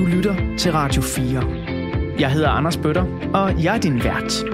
[0.00, 1.44] Du lytter til Radio 4.
[2.18, 3.02] Jeg hedder Anders Bøtter,
[3.34, 4.44] og jeg er din vært.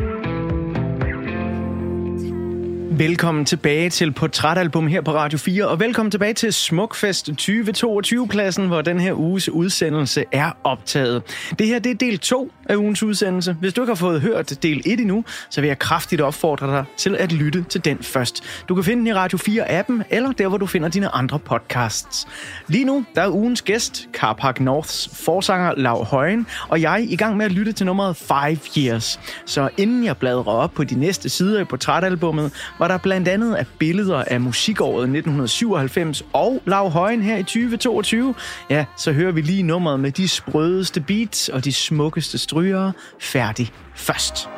[2.99, 8.83] Velkommen tilbage til Portrætalbum her på Radio 4, og velkommen tilbage til Smukfest 2022-pladsen, hvor
[8.83, 11.23] den her uges udsendelse er optaget.
[11.59, 13.57] Det her det er del 2 af ugens udsendelse.
[13.61, 16.85] Hvis du ikke har fået hørt del 1 endnu, så vil jeg kraftigt opfordre dig
[16.97, 18.43] til at lytte til den først.
[18.69, 22.29] Du kan finde den i Radio 4-appen, eller der, hvor du finder dine andre podcasts.
[22.69, 27.17] Lige nu, der er ugens gæst, Carpark Norths forsanger Lav Højen, og jeg er i
[27.17, 29.21] gang med at lytte til nummeret 5 Years.
[29.47, 33.55] Så inden jeg bladrer op på de næste sider i portrætalbummet, var der blandt andet
[33.55, 38.35] af billeder af musikåret 1997 og Lav Højen her i 2022,
[38.71, 43.73] ja, så hører vi lige nummeret med de sprødeste beats og de smukkeste strygere færdig
[43.95, 44.49] først.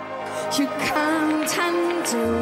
[0.59, 2.38] You can't handle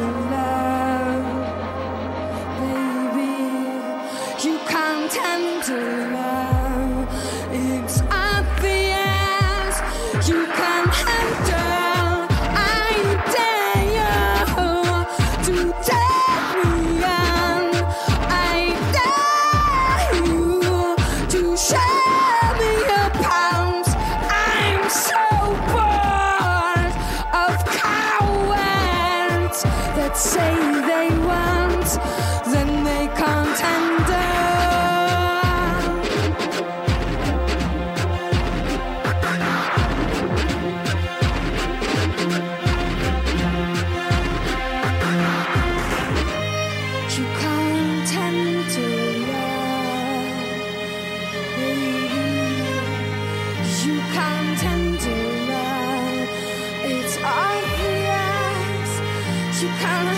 [59.77, 60.16] You can't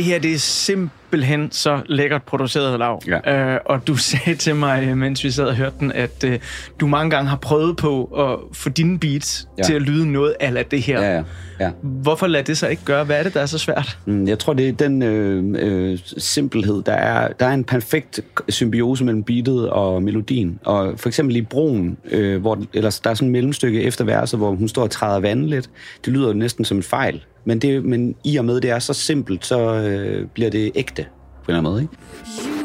[0.00, 3.02] Det her, det er simpelthen så lækkert produceret, Lav.
[3.06, 3.58] Ja.
[3.70, 6.38] Øh, og du sagde til mig, mens vi sad og hørte den, at øh,
[6.80, 9.62] du mange gange har prøvet på at få dine beats ja.
[9.62, 11.00] Til at lyde noget af det her.
[11.02, 11.22] Ja, ja.
[11.60, 11.70] ja.
[11.82, 13.04] Hvorfor lader det så ikke gøre?
[13.04, 13.98] Hvad er det, der er så svært?
[14.06, 16.82] Mm, Jeg tror, det er den øh, øh, simpelhed.
[16.82, 20.58] Der er, der er en perfekt symbiose mellem beatet og melodien.
[20.64, 24.40] Og for eksempel i broen, øh, hvor, eller der er sådan et mellemstykke efter verset,
[24.40, 25.70] hvor hun står og træder vandet lidt.
[26.04, 27.24] Det lyder jo næsten som en fejl.
[27.44, 31.02] Men, det, men i og med, det er så simpelt, så øh, bliver det ægte
[31.02, 31.82] på en eller anden måde.
[31.82, 32.59] Ikke?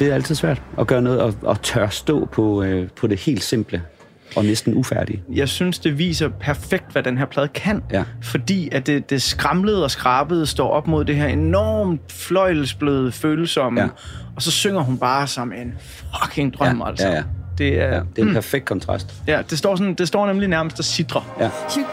[0.00, 3.20] Det er altid svært at gøre noget og, og tør stå på, øh, på det
[3.20, 3.82] helt simple
[4.36, 5.22] og næsten ufærdige.
[5.32, 7.82] Jeg synes, det viser perfekt, hvad den her plade kan.
[7.92, 8.04] Ja.
[8.22, 13.80] Fordi at det, det skramlede og skrabede står op mod det her enormt fløjelsbløde følsomme.
[13.80, 13.88] Ja.
[14.36, 15.74] Og så synger hun bare som en
[16.22, 17.06] fucking drøm, Ja, altså.
[17.08, 17.22] ja, ja.
[17.58, 19.14] Det er, Ja, det er en perfekt kontrast.
[19.26, 21.36] ja, det står, sådan, det står nemlig nærmest og sidrer.
[21.40, 21.50] Ja.
[21.76, 21.84] You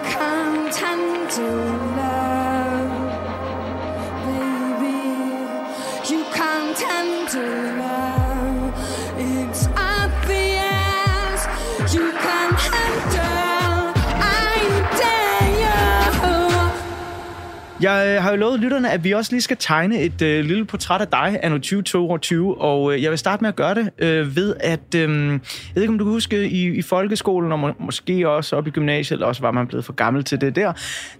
[17.81, 20.65] Jeg øh, har jo lovet lytterne, at vi også lige skal tegne et øh, lille
[20.65, 24.35] portræt af dig, anno 2022, og øh, jeg vil starte med at gøre det øh,
[24.35, 25.39] ved at, øh, jeg
[25.75, 28.69] ved ikke om du kan huske, i, i folkeskolen, og må, måske også op i
[28.69, 30.74] gymnasiet, eller også var man blevet for gammel til det der,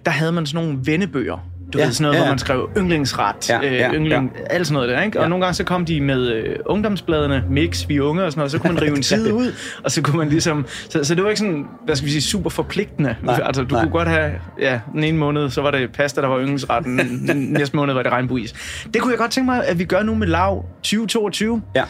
[0.04, 1.57] der havde man sådan nogle vennebøger.
[1.72, 2.26] Du Ja, ja, ved sådan noget, ja, ja, ja.
[2.26, 5.18] hvor man skrev yndlingsret, Ja, øh, ja, yndling, alt sådan noget der, ikke?
[5.18, 5.28] Og Ja.
[5.28, 8.58] nogle gange så kom de med øh, ungdomsbladene, Mix, Vi Unge og sådan noget, så
[8.58, 9.52] kunne man rive en side ud,
[9.84, 12.22] og så kunne man ligesom, så, så det var ikke sådan, hvad skal vi sige,
[12.22, 13.16] super forpligtende.
[13.22, 13.82] Nej, altså, du nej.
[13.82, 16.98] kunne godt have, ja, den ene måned, så var det pasta, der var yndlingsretten,
[17.28, 18.52] den næste måned var det regnbuis.
[18.94, 21.82] Det kunne jeg godt tænke mig, at vi gør nu med Lav 2022, Ja.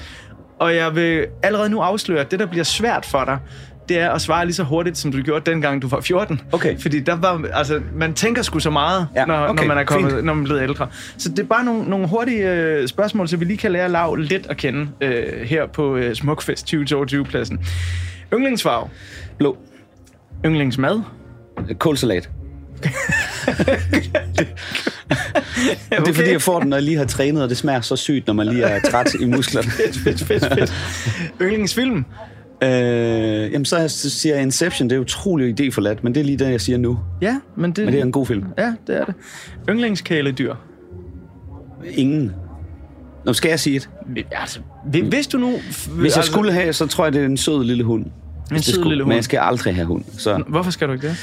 [0.58, 3.38] og jeg vil allerede nu afsløre, at det, der bliver svært for dig,
[3.88, 6.40] det er at svare lige så hurtigt, som du gjorde dengang, du var 14.
[6.52, 6.78] Okay.
[6.80, 9.84] Fordi der var, altså, man tænker sgu så meget, Ja, når, okay, når, man er
[9.84, 10.24] kommet, fint.
[10.24, 10.88] når man er blevet ældre.
[11.18, 14.14] Så det er bare nogle, nogle hurtige øh, spørgsmål, så vi lige kan lære Lav
[14.14, 17.58] lidt at kende øh, her på øh, Smukfest 2022-pladsen.
[18.34, 18.88] Yndlingsfarve,
[19.38, 19.56] Blå.
[20.46, 21.00] yndlingsmad,
[21.78, 22.30] Kålsalat.
[22.76, 22.88] Okay.
[25.90, 27.96] Det er fordi, jeg får den, når jeg lige har trænet, og det smager så
[27.96, 29.70] sygt, når man lige er træt i musklerne.
[30.04, 30.72] fedt, fedt, fedt.
[31.42, 32.04] Yndlingsfilm,
[32.62, 34.90] øh, jamen, så siger jeg Inception.
[34.90, 36.98] Det er utrolig idéforladt, men det er lige det, jeg siger nu.
[37.22, 38.44] ja, men det, Men det er en god film.
[38.58, 39.14] Ja, det er det.
[39.68, 40.54] Yndlingskæledyr.
[41.90, 42.32] Ingen.
[43.24, 43.88] Nå, skal jeg sige et?
[44.32, 44.60] Altså,
[45.04, 45.52] hvis, du nu...
[45.90, 48.04] Hvis jeg skulle have, så tror jeg, det er en sød lille hund.
[48.50, 48.88] Det sød skulle.
[48.88, 49.08] lille hund.
[49.08, 50.04] Men jeg skal aldrig have hund.
[50.18, 51.16] Så Hvorfor skal du ikke det?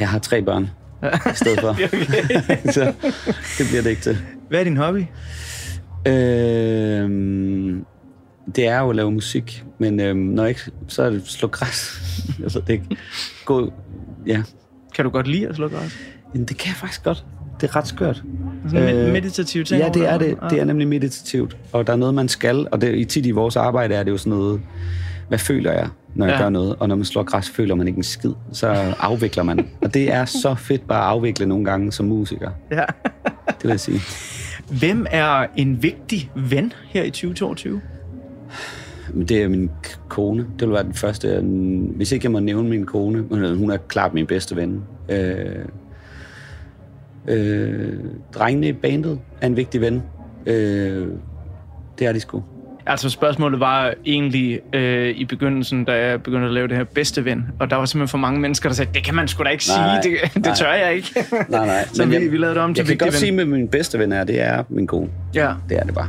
[0.00, 0.70] jeg har tre børn
[1.32, 1.76] i stedet for.
[2.72, 2.92] så
[3.58, 4.18] det bliver det ikke til.
[4.48, 5.04] Hvad er din hobby?
[6.08, 7.10] Øh,
[8.56, 11.48] det er jo at lave musik, men øh, når jeg ikke, så er det slå
[11.48, 12.00] græs.
[12.38, 12.96] ved det ikke.
[13.44, 13.72] Gå,
[14.26, 14.42] ja.
[14.94, 15.98] Kan du godt lide at slå græs?
[16.34, 17.24] Jamen, det kan jeg faktisk godt.
[17.60, 18.22] Det er ret skørt.
[18.70, 19.80] Sådan Øh, øh, meditative ting?
[19.82, 20.36] Ja, det er det.
[20.50, 21.56] Det er nemlig meditativt.
[21.72, 22.68] Og der er noget, man skal.
[22.72, 24.60] Og det, i tit i vores arbejde er det jo sådan noget,
[25.28, 26.42] hvad føler jeg, når jeg Ja.
[26.42, 26.76] gør noget?
[26.80, 28.32] Og når man slår græs, føler man ikke en skid.
[28.52, 28.66] Så
[29.00, 29.68] afvikler man.
[29.82, 32.50] Og det er så fedt bare at afvikle nogle gange som musiker.
[32.70, 32.84] Ja.
[33.48, 34.00] Det vil jeg sige.
[34.78, 37.80] Hvem er en vigtig ven her i 2022?
[39.12, 39.70] Men det er min
[40.08, 40.46] kone.
[40.58, 41.40] Det vil være den første.
[41.96, 44.82] Hvis ikke jeg må nævne min kone, men hun er klart min bedste ven.
[45.08, 45.64] Øh,
[47.28, 47.92] øh,
[48.34, 50.02] drengene i bandet er en vigtig ven.
[50.46, 51.06] Øh,
[51.98, 52.42] det er de sgu.
[52.86, 57.24] Altså spørgsmålet var egentlig øh, i begyndelsen, da jeg begyndte at lave det her bedste
[57.24, 59.48] ven, og der var simpelthen for mange mennesker, der sagde, det kan man sgu da
[59.48, 60.54] ikke Nej, sige, det, det nej.
[60.60, 61.08] tør jeg ikke.
[61.48, 61.84] Nej, nej.
[61.94, 63.18] Så vi, vi lavede det om til Jeg kan godt ven.
[63.20, 65.08] sige, at min bedste ven er, det er min kone.
[65.34, 66.08] Ja, Det er det bare.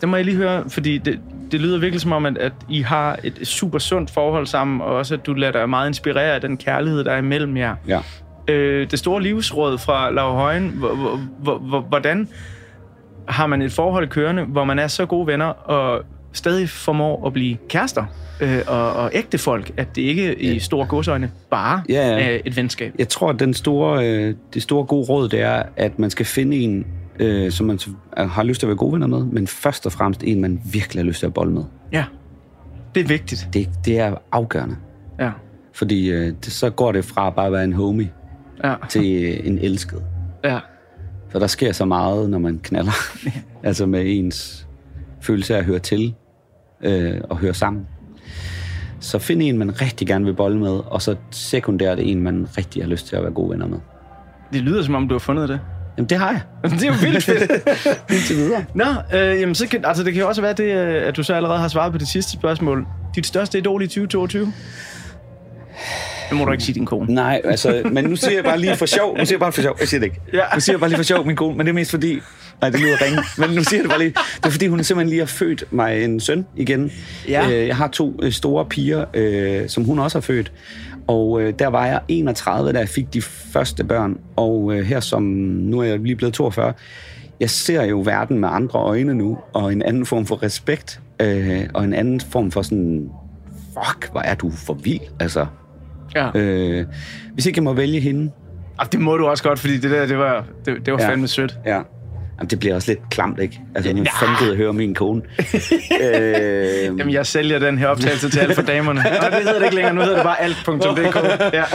[0.00, 1.18] Det må jeg lige høre, fordi det,
[1.52, 4.86] det lyder virkelig som om, at, at I har et super sundt forhold sammen, og
[4.86, 7.74] også at du lader dig meget inspirere af den kærlighed, der er imellem jer.
[7.88, 8.00] Ja.
[8.48, 10.68] øh, det store livsråd fra Lav Højen.
[10.68, 12.28] Hvor- hvor- hvor- hvor- Hvordan
[13.28, 16.02] har man et forhold kørende, hvor man er så gode venner og
[16.32, 18.04] stadig formår at blive kærester
[18.40, 22.34] øh, og, og ægte folk, at det ikke i store godsøjne bare Ja, ja.
[22.36, 22.92] er et venskab?
[22.98, 26.26] Jeg tror, at den store, øh, det store gode råd, det er, at man skal
[26.26, 26.86] finde en,
[27.20, 27.78] øh, som man
[28.16, 31.02] har lyst til at være gode venner med, men først og fremmest en, man virkelig
[31.02, 31.64] har lyst til at bolle med.
[31.92, 32.04] Ja,
[32.94, 33.48] det er vigtigt.
[33.52, 34.76] Det, det er afgørende.
[35.18, 35.30] Ja,
[35.72, 38.10] Fordi øh, det, så går det fra bare at være en homie
[38.64, 40.02] ja, til øh, en elsket.
[40.44, 40.58] ja.
[41.28, 42.92] For der sker så meget, når man knaller.
[43.62, 44.66] altså med ens
[45.20, 46.14] følelse af at høre til
[46.82, 47.86] øh, og høre sammen.
[49.00, 52.82] Så find en, man rigtig gerne vil bolle med, og så sekundært en, man rigtig
[52.82, 53.78] har lyst til at være gode venner med.
[54.52, 55.60] Det lyder, som om du har fundet det.
[56.00, 56.40] Jamen, det har jeg.
[56.80, 57.50] Det er jo vildt fedt.
[58.12, 58.64] Indtil videre.
[58.74, 61.22] Nå, øh, jamen, så kan, altså, det kan jo også være, det, øh, at du
[61.22, 62.86] så allerede har svaret på det sidste spørgsmål.
[63.16, 64.52] Dit største idol i 2022?
[66.30, 67.14] Det må du ikke sige din kone.
[67.14, 69.18] Nej, altså, men nu siger jeg bare lige for sjov.
[69.18, 69.76] Nu siger jeg bare for sjov.
[69.80, 70.20] Jeg siger det ikke.
[70.32, 70.42] Ja.
[70.54, 71.56] Nu siger jeg bare lige for sjov, min kone.
[71.56, 72.20] Men det er mest fordi...
[72.60, 73.22] Nej, det lyder ringe.
[73.38, 74.14] Men nu siger jeg det bare lige.
[74.36, 76.92] Det er fordi, hun simpelthen lige har født mig en søn igen.
[77.28, 77.50] Ja.
[77.50, 80.52] Øh, Jeg har to øh, store piger, som hun også har født.
[81.06, 84.18] Og øh, der var jeg 31, da jeg fik de første børn.
[84.36, 85.22] Og øh, her som...
[85.22, 86.72] Nu er jeg lige blevet 42.
[87.40, 89.38] Jeg ser jo verden med andre øjne nu.
[89.52, 91.00] Og en anden form for respekt.
[91.22, 93.10] Øh, og en anden form for sådan...
[93.74, 95.46] Fuck, hvor er du for vild, altså.
[96.14, 96.30] Ja.
[96.34, 96.86] Øh,
[97.34, 98.30] hvis ikke jeg må vælge hende,
[98.78, 101.08] Og det må du også godt, fordi det der, det var, det, det var Ja.
[101.08, 101.58] fandme sødt.
[101.66, 101.80] ja.
[102.40, 103.60] Jamen, det bliver også lidt klamt, ikke?
[103.74, 105.22] Altså, nu fanden gider høre min kone.
[106.04, 109.00] øh, Jamen, jeg sælger den her optagelse til alle for damerne.
[109.22, 111.54] Nå, det hedder det ikke længere, nu hedder det bare alt.dk.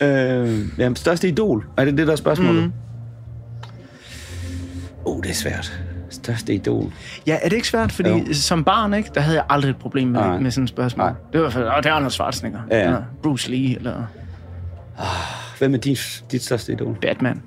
[0.00, 0.06] Ja.
[0.40, 1.66] øh, jamen, største idol.
[1.78, 2.62] Er det det, der er spørgsmålet?
[2.64, 2.72] Mm.
[5.04, 5.80] Oh, det er svært.
[6.10, 6.92] Største idol.
[7.26, 7.92] ja, er det ikke svært?
[7.92, 8.24] Fordi Jo.
[8.32, 10.38] som barn, ikke, der havde jeg aldrig et problem med, Nej.
[10.38, 11.06] med sådan et spørgsmål.
[11.06, 11.14] Nej.
[11.32, 12.60] Det var for, åh, det er Arnold Schwarzenegger.
[12.70, 12.84] Ja, ja.
[12.84, 14.02] Eller Bruce Lee, eller
[15.58, 15.96] Hvem er din,
[16.32, 16.98] dit største idol?
[17.02, 17.42] Batman.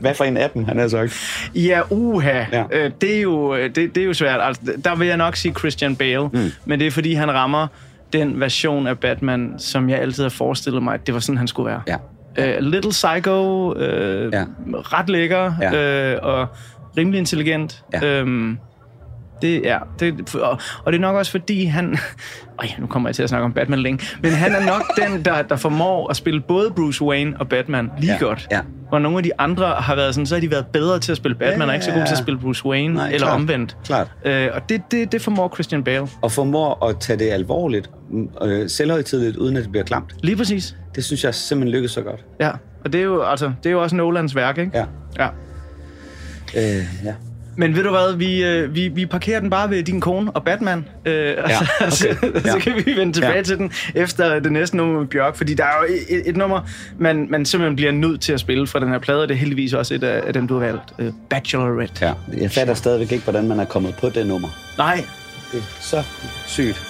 [0.00, 1.12] Hvad for en af dem, han har sagt?
[1.54, 2.44] Ja, uha.
[2.52, 2.64] Ja.
[2.72, 4.40] Øh, det, er jo, øh, det, det er jo svært.
[4.42, 6.28] Altså, der vil jeg nok sige Christian Bale.
[6.28, 6.50] Mm.
[6.64, 7.66] Men det er, fordi han rammer
[8.12, 11.48] den version af Batman, som jeg altid har forestillet mig, at det var sådan, han
[11.48, 11.82] skulle være.
[11.88, 11.96] Ja.
[12.58, 13.80] Uh, Little Psycho, uh,
[14.32, 14.44] Ja.
[14.72, 16.14] ret lækker Ja.
[16.16, 16.46] uh, og
[16.98, 17.82] rimelig intelligent.
[17.92, 18.04] Ja.
[18.06, 18.58] Øhm,
[19.42, 21.98] det er, det, og, og det er nok også fordi han...
[22.58, 24.06] Øj, nu kommer jeg til at snakke om Batman længe.
[24.22, 27.90] Men han er nok den, der, der formår at spille både Bruce Wayne og Batman
[27.98, 28.48] lige Ja, godt.
[28.50, 28.60] ja.
[28.88, 31.16] Hvor nogle af de andre har været sådan, så har de været bedre til at
[31.16, 33.34] spille Batman, Ja, og ikke så gode til at spille Bruce Wayne, Nej, eller klart.
[33.40, 33.76] omvendt.
[33.84, 34.10] Klart.
[34.24, 36.08] Øh, og det, det, det formår Christian Bale.
[36.22, 37.90] Og formår at tage det alvorligt,
[38.42, 40.14] øh, selvhøjtidligt, uden at det bliver klamt.
[40.22, 40.76] Lige præcis.
[40.94, 42.20] Det synes jeg simpelthen lykkes så godt.
[42.40, 42.50] Ja.
[42.84, 44.70] Og det er jo, altså, det er jo også Nolans værk, ikke?
[44.74, 44.84] Ja.
[45.18, 45.28] ja.
[46.56, 47.14] Øh, ja.
[47.56, 50.44] Men ved du hvad, vi, øh, vi, vi parkerer den bare ved din kone og
[50.44, 50.84] Batman.
[51.04, 51.32] Øh, ja,
[51.80, 51.90] okay.
[51.90, 52.58] så, så Ja.
[52.58, 53.42] kan vi vende tilbage Ja.
[53.42, 55.36] til den efter det næste nummer med Bjørk.
[55.36, 56.60] Fordi der er jo et, et nummer,
[56.98, 59.22] man, man simpelthen bliver nødt til at spille fra den her plade.
[59.22, 60.82] og Det er heldigvis også et af, af dem, du har valgt.
[60.98, 62.06] Øh, Bachelorette.
[62.06, 62.12] ja.
[62.40, 64.48] Jeg fatter stadigvæk ikke, hvordan man er kommet på det nummer.
[64.78, 65.04] Nej,
[65.52, 66.02] Det er så
[66.46, 66.82] sygt.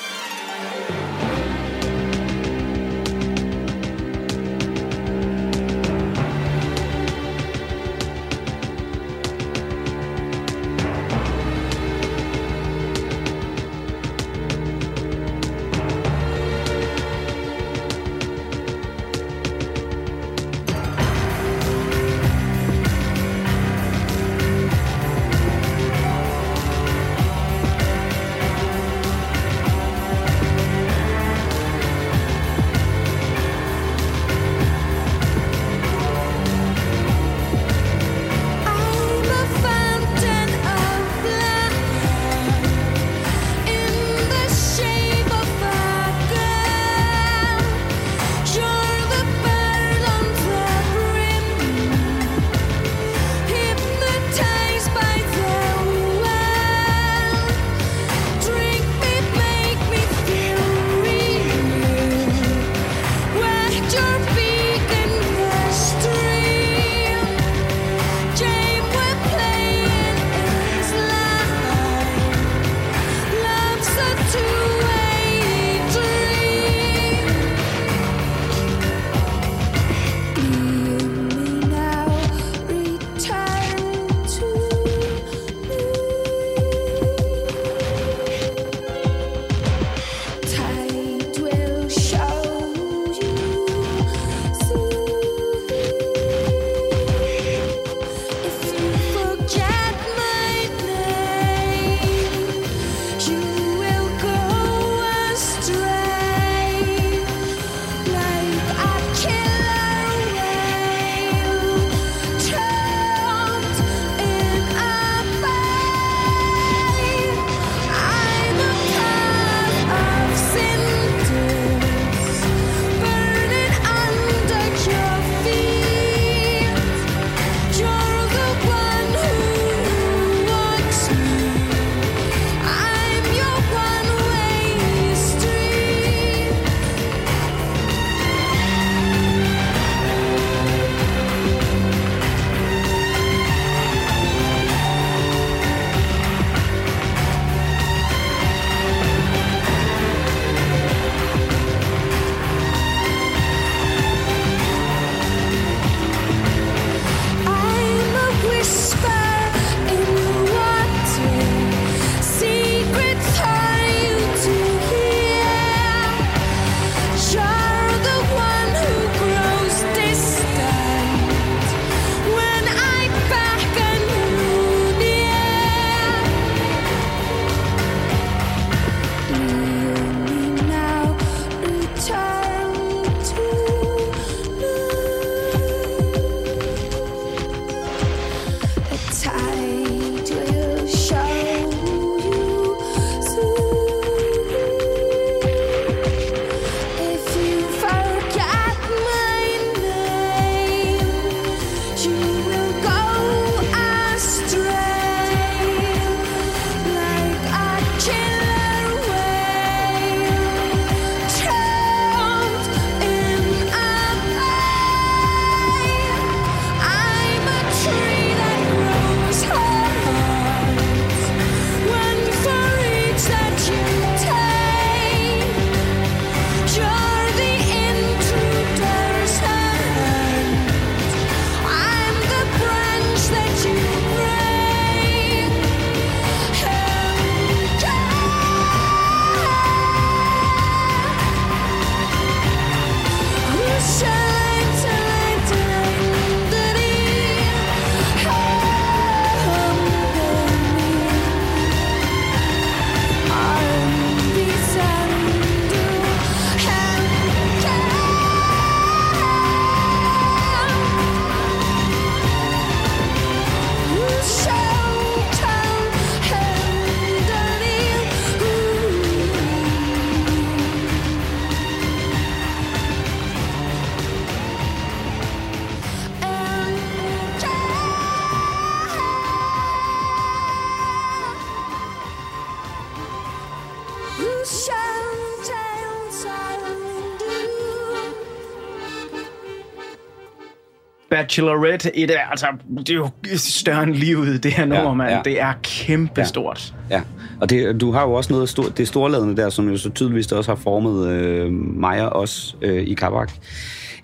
[291.16, 292.47] Bachelorette, et af, altså,
[292.78, 295.11] det er jo større end livet, det her nummer, Ja, mand.
[295.11, 295.21] ja.
[295.25, 296.75] Det er kæmpestort.
[296.90, 297.00] Ja,
[297.40, 299.90] og det, du har jo også noget af stor, det storladende der, som jo så
[299.90, 303.33] tydeligvis også har formet øh, mig og os øh, i Kabak.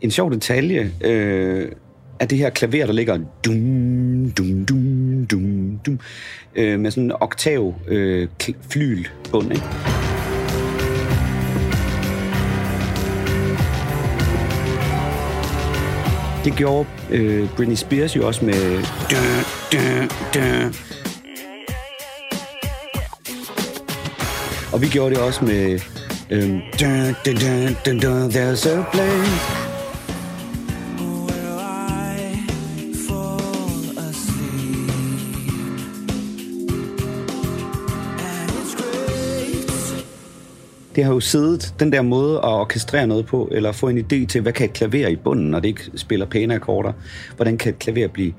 [0.00, 1.68] En sjov detalje øh,
[2.20, 6.00] er det her klaver, der ligger dum, dum, dum, dum, dum,
[6.56, 9.64] øh, med sådan en oktav øh, kl- flylbund, ikke?
[16.44, 18.82] Det gjorde øh, Britney Spears jo også med...
[19.10, 19.16] Dø,
[19.72, 20.70] dø, dø.
[24.72, 25.80] Og vi gjorde det også med...
[26.30, 29.67] Øhm, dun, dun, dun, dun, dun, there's a place.
[40.98, 44.26] Det har jo siddet, den der måde at orkestrere noget på, eller få en idé
[44.26, 46.92] til, hvad kan et klaver i bunden, når det ikke spiller pæne akkorder?
[47.36, 48.32] Hvordan kan et klaver blive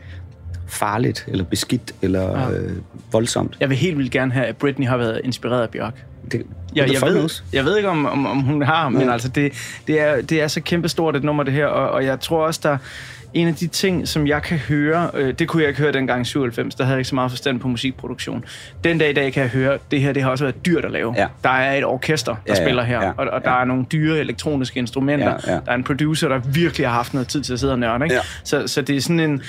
[0.68, 2.52] farligt, eller beskidt, eller ja.
[2.52, 2.72] øh,
[3.12, 3.58] voldsomt?
[3.60, 6.06] Jeg vil helt vildt gerne have, at Britney har været inspireret af Bjørk.
[6.32, 7.44] Det, jeg, fuck ved, knows.
[7.54, 9.14] jeg ved ikke, om, om, om hun har, men Ja.
[9.14, 9.54] altså det,
[9.88, 12.60] det, er, det er så kæmpestort et nummer, det her, og, og jeg tror også,
[12.64, 12.78] der
[13.34, 16.22] en af de ting, som jeg kan høre, øh, det kunne jeg ikke høre dengang
[16.22, 18.46] i 97, der havde jeg ikke så meget forstand på musikproduktion.
[18.84, 20.92] Den dag i dag kan jeg høre, det her det har også været dyrt at
[20.92, 21.14] lave.
[21.18, 21.28] Ja.
[21.44, 23.62] Der er et orkester, der Ja, ja, spiller her, ja, og, og der ja.
[23.62, 25.38] er nogle dyre elektroniske instrumenter.
[25.48, 25.60] Ja, ja.
[25.66, 28.06] Der er en producer, der virkelig har haft noget tid til at sidde og nørde.
[28.06, 28.16] Ikke?
[28.16, 28.22] Ja.
[28.44, 29.42] Så, så det er sådan en...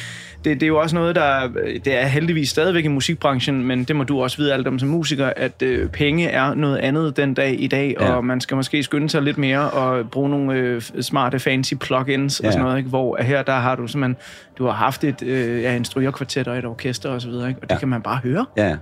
[0.44, 1.48] Det, det er jo også noget, der...
[1.84, 4.88] Det er heldigvis stadigvæk i musikbranchen, men det må du også vide alt om som
[4.88, 8.12] musiker, at øh, penge er noget andet den dag i dag, Ja.
[8.12, 12.40] og man skal måske skynde sig lidt mere og bruge nogle øh, smarte, fancy plugins
[12.42, 12.46] ja.
[12.46, 12.88] Og sådan noget, ikke?
[12.88, 14.16] hvor her der har du simpelthen...
[14.58, 17.60] Du har haft et, øh, ja, en strygerkvartet og et orkester og så videre, ikke?
[17.62, 17.78] og det Ja.
[17.78, 18.46] kan man bare høre.
[18.56, 18.76] Ja.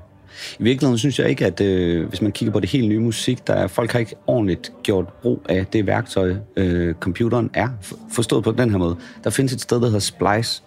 [0.59, 3.46] I virkeligheden synes jeg ikke, at øh, hvis man kigger på det helt nye musik,
[3.46, 7.68] der er, folk har ikke ordentligt gjort brug af det værktøj, øh, computeren er.
[7.83, 8.96] For- Forstået på den her måde.
[9.24, 10.62] Der findes et sted, der hedder Splice,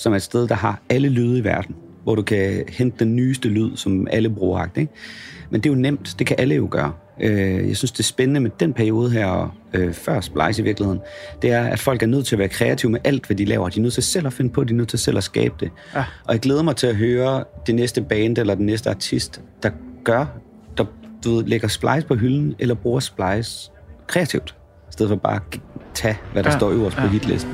[0.00, 3.16] som er et sted, der har alle lyde i verden, hvor du kan hente den
[3.16, 4.66] nyeste lyd, som alle bruger.
[4.76, 4.92] Ikke?
[5.50, 6.92] Men det er jo nemt, det kan alle jo gøre.
[7.20, 11.00] Øh, jeg synes, det er spændende med den periode her, øh, før Splice i virkeligheden,
[11.42, 13.68] det er, at folk er nødt til at være kreative med alt, hvad de laver.
[13.68, 15.54] De er nødt til selv at finde på, de er nødt til selv at skabe
[15.60, 15.70] det.
[15.94, 16.04] Ja.
[16.24, 19.70] Og jeg glæder mig til at høre det næste band eller den næste artist, der
[20.04, 20.26] gør,
[20.76, 20.84] der
[21.24, 23.70] du ved, lægger Splice på hylden, eller bruger Splice
[24.06, 24.54] kreativt,
[24.88, 25.60] i stedet for bare at
[25.94, 26.58] tage, hvad der Ja.
[26.58, 27.08] står øverst på Ja.
[27.08, 27.50] hitlisten.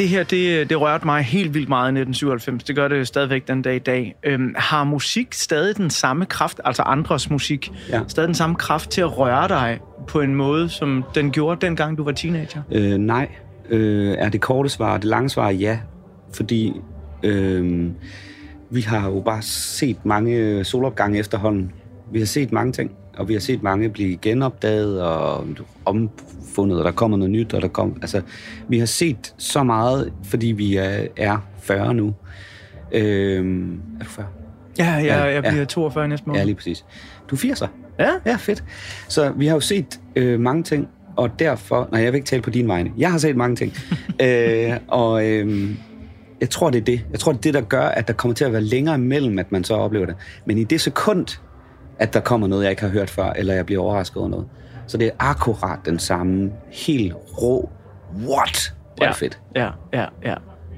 [0.00, 2.64] Det her, det, det rørte mig helt vildt meget i 1997.
[2.64, 4.14] Det gør det stadigvæk den dag i dag.
[4.24, 8.00] Øhm, har musik stadig den samme kraft, altså andres musik, Ja.
[8.08, 11.98] stadig den samme kraft til at røre dig på en måde, som den gjorde dengang
[11.98, 12.62] du var teenager?
[12.72, 13.28] Øh, nej,
[13.70, 14.96] øh, er det korte svar.
[14.96, 15.78] Det lange svar er ja,
[16.34, 16.72] fordi
[17.22, 17.86] øh,
[18.70, 21.72] vi har jo bare set mange solopgange efterhånden.
[22.12, 25.46] Vi har set mange ting, og vi har set mange blive genopdaget og
[25.84, 28.22] omfundet, og der kommer noget nyt, og der kom, altså,
[28.68, 32.14] vi har set så meget, fordi vi er, er 40 nu.
[32.92, 33.68] Øh,
[34.00, 34.26] er du 40?
[34.78, 35.64] Ja, ja, Ja, jeg bliver ja.
[35.64, 36.40] 42 næste måned.
[36.40, 36.84] Ja, lige præcis.
[37.30, 37.66] Du er 80'er.
[37.98, 38.10] Ja?
[38.26, 38.64] Ja, fedt.
[39.08, 41.88] Så vi har jo set øh, mange ting, og derfor...
[41.92, 42.92] Nej, jeg vil ikke tale på din vegne.
[42.98, 43.72] Jeg har set mange ting.
[44.24, 45.70] øh, og øh,
[46.40, 47.04] jeg tror, det er det.
[47.10, 49.38] Jeg tror, det er det, der gør, at der kommer til at være længere imellem,
[49.38, 50.14] at man så oplever det.
[50.44, 51.26] Men i det sekund,
[52.00, 54.46] at der kommer noget, jeg ikke har hørt før, eller jeg bliver overrasket over noget,
[54.86, 57.70] så det er akkurat den samme, helt rå,
[58.28, 58.74] what?
[58.96, 59.38] Hvor det fedt.
[59.56, 60.34] Ja, ja, ja.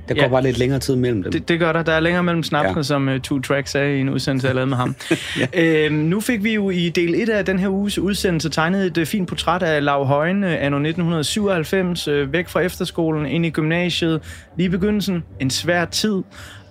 [0.08, 0.28] Der går Ja.
[0.28, 1.32] bare lidt længere tid mellem dem.
[1.32, 1.82] Det, det gør der.
[1.82, 2.78] Der er længere mellem snapsene, ja.
[2.78, 2.82] Ja.
[2.82, 4.96] som uh, Two Track sagde i en udsendelse, jeg lavede med ham.
[5.54, 5.84] ja.
[5.84, 8.98] øhm, nu fik vi jo i del 1 af den her uges udsendelse tegnet et
[8.98, 13.50] uh, fint portræt af Lav Højen, uh, anno 1997, uh, væk fra efterskolen, ind i
[13.50, 14.20] gymnasiet,
[14.56, 15.24] lige i begyndelsen.
[15.40, 16.22] En svær tid.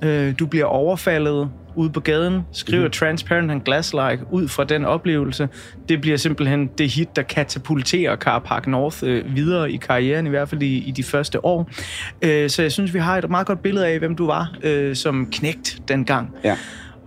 [0.06, 2.92] Uh, du bliver overfaldet ude på gaden, skriver mm.
[2.92, 5.50] Transparent and Glass-like ud fra den oplevelse.
[5.90, 10.50] Det bliver simpelthen det hit, der katapulterer Carpark North øh, videre i karrieren, i hvert
[10.50, 11.70] fald i, i de første år.
[12.22, 14.96] Øh, så jeg synes, vi har et meget godt billede af, hvem du var øh,
[14.96, 16.36] som knægt dengang.
[16.44, 16.58] Ja.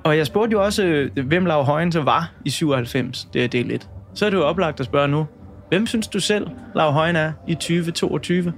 [0.04, 3.48] Og jeg spurgte jo også, øh, hvem Lav Højen så var i 97, det er
[3.48, 3.88] del 1.
[4.14, 5.26] Så er det jo oplagt at spørge nu,
[5.68, 8.52] hvem synes du selv, Lav Højen er i 2022?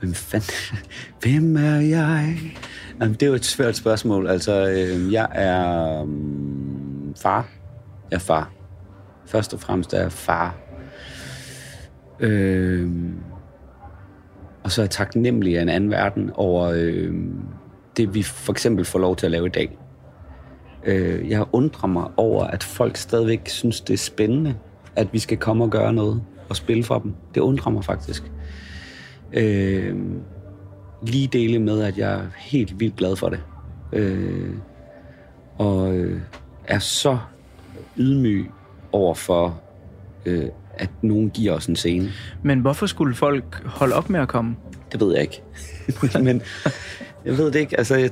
[0.00, 0.50] Hvem fanden...
[1.22, 2.36] Hvem er jeg?
[3.00, 4.26] Jamen, det er jo et svært spørgsmål.
[4.26, 6.08] Altså, øh, jeg er øh,
[7.16, 7.48] far.
[8.10, 8.52] Jeg er far.
[9.26, 10.56] Først og fremmest er jeg far.
[12.20, 12.90] Øh,
[14.64, 17.14] og så er jeg taknemmelig af en anden verden over øh,
[17.96, 19.78] det, vi for eksempel får lov til at lave i dag.
[20.84, 24.54] Øh, jeg undrer mig over, at folk stadigvæk synes, det er spændende,
[24.96, 27.14] at vi skal komme og gøre noget og spille for dem.
[27.34, 28.32] Det undrer mig faktisk.
[29.32, 29.96] Øh,
[31.02, 33.40] lige dele med, at jeg er helt vildt glad for det.
[33.92, 34.54] Øh,
[35.58, 36.20] og øh,
[36.64, 37.18] er så
[37.96, 38.50] ydmyg
[38.92, 39.60] over for,
[40.26, 42.10] øh, at nogen giver os en scene.
[42.42, 44.56] Men hvorfor skulle folk holde op med at komme?
[44.92, 45.42] Det ved jeg ikke.
[46.24, 46.42] Men
[47.24, 47.78] jeg ved det ikke.
[47.78, 48.10] Altså, jeg,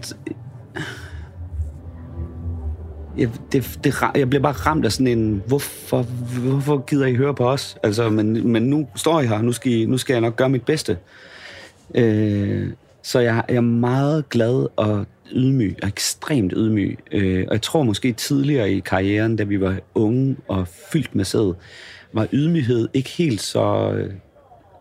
[3.19, 6.03] jeg, det, det, jeg bliver bare ramt af sådan en, hvorfor,
[6.41, 7.79] hvorfor gider I høre på os?
[7.83, 10.49] Altså, men, men nu står jeg her, nu skal, I, nu skal jeg nok gøre
[10.49, 10.99] mit bedste.
[11.95, 12.71] Øh,
[13.03, 16.99] så jeg, jeg er meget glad og ydmyg, og ekstremt ydmyg.
[17.13, 21.25] Øh, og jeg tror måske tidligere i karrieren, da vi var unge og fyldt med
[21.25, 21.55] sæd,
[22.13, 24.13] var ydmyghed ikke helt så øh,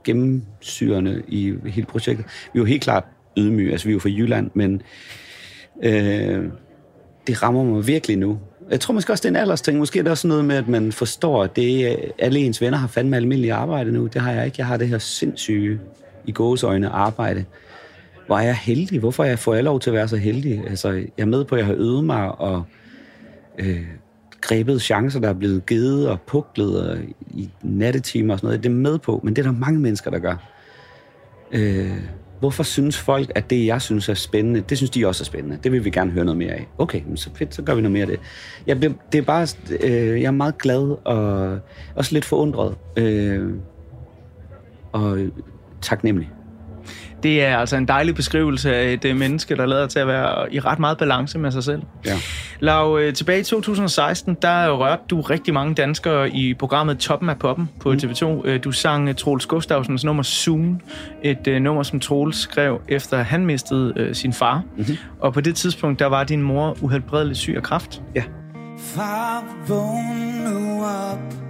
[0.04, 2.26] gennemsyrende i hele projektet.
[2.54, 3.04] Vi var helt klart
[3.38, 4.82] ydmyge, altså vi var fra Jylland, men
[5.84, 6.44] øh,
[7.28, 8.40] det rammer mig virkelig nu.
[8.72, 9.78] Jeg tror måske også, det er en aldersting.
[9.78, 12.78] Måske er det også noget med, at man forstår, at det, øh, alle ens venner
[12.78, 14.08] har fandme almindelige arbejde nu.
[14.08, 14.56] Det har jeg ikke.
[14.58, 15.80] Jeg har det her sindssyge,
[16.28, 17.46] i gåseøjne, arbejde.
[18.26, 19.00] Hvor er jeg heldig?
[19.00, 20.64] Hvorfor jeg får jeg lov til at være så heldig?
[20.68, 22.64] Altså, jeg er med på, at jeg har øvet mig og
[23.60, 23.86] øh,
[24.42, 26.98] grebet chancer, der er blevet givet og puklet og
[27.32, 28.64] i nattetimer og sådan noget.
[28.64, 30.36] Det er med på, men det er der mange mennesker, der gør.
[31.52, 31.98] Øh,
[32.40, 35.60] hvorfor synes folk, at det, jeg synes er spændende, det synes de også er spændende.
[35.64, 36.68] Det vil vi gerne høre noget mere af.
[36.78, 38.20] Okay, men så fedt, så gør vi noget mere af det.
[38.68, 39.48] Jeg, bliver, det er bare,
[39.82, 41.60] øh, jeg er meget glad og
[41.96, 42.76] også lidt forundret.
[42.98, 43.54] Øh,
[44.92, 45.20] og
[45.82, 46.30] taknemmelig.
[47.24, 50.54] Det er altså en dejlig beskrivelse af et øh, menneske, der lader til at være
[50.54, 51.82] i ret meget balance med sig selv.
[52.06, 52.18] Ja.
[52.60, 57.40] Lav, øh, tilbage i 2016, der rørte du rigtig mange danskere i programmet Toppen af
[57.40, 57.98] Poppen på Mm.
[57.98, 58.42] TV2.
[58.48, 60.82] Øh, Du sang Troels Gustafsens nummer Soon,
[61.24, 64.56] et nummer, som Troels skrev efter han mistede sin far.
[64.58, 64.66] Mhm.
[64.78, 64.98] Mm-hmm.
[65.20, 68.02] Og på det tidspunkt, der var din mor uhelbredeligt syg af kræft.
[68.16, 68.24] ja.
[68.80, 71.45] Far, vågn nu op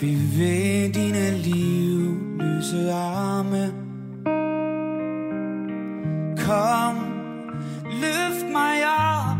[0.00, 3.72] Bevæg dine livløse arme.
[6.46, 6.96] Kom,
[7.90, 9.36] løft mig op.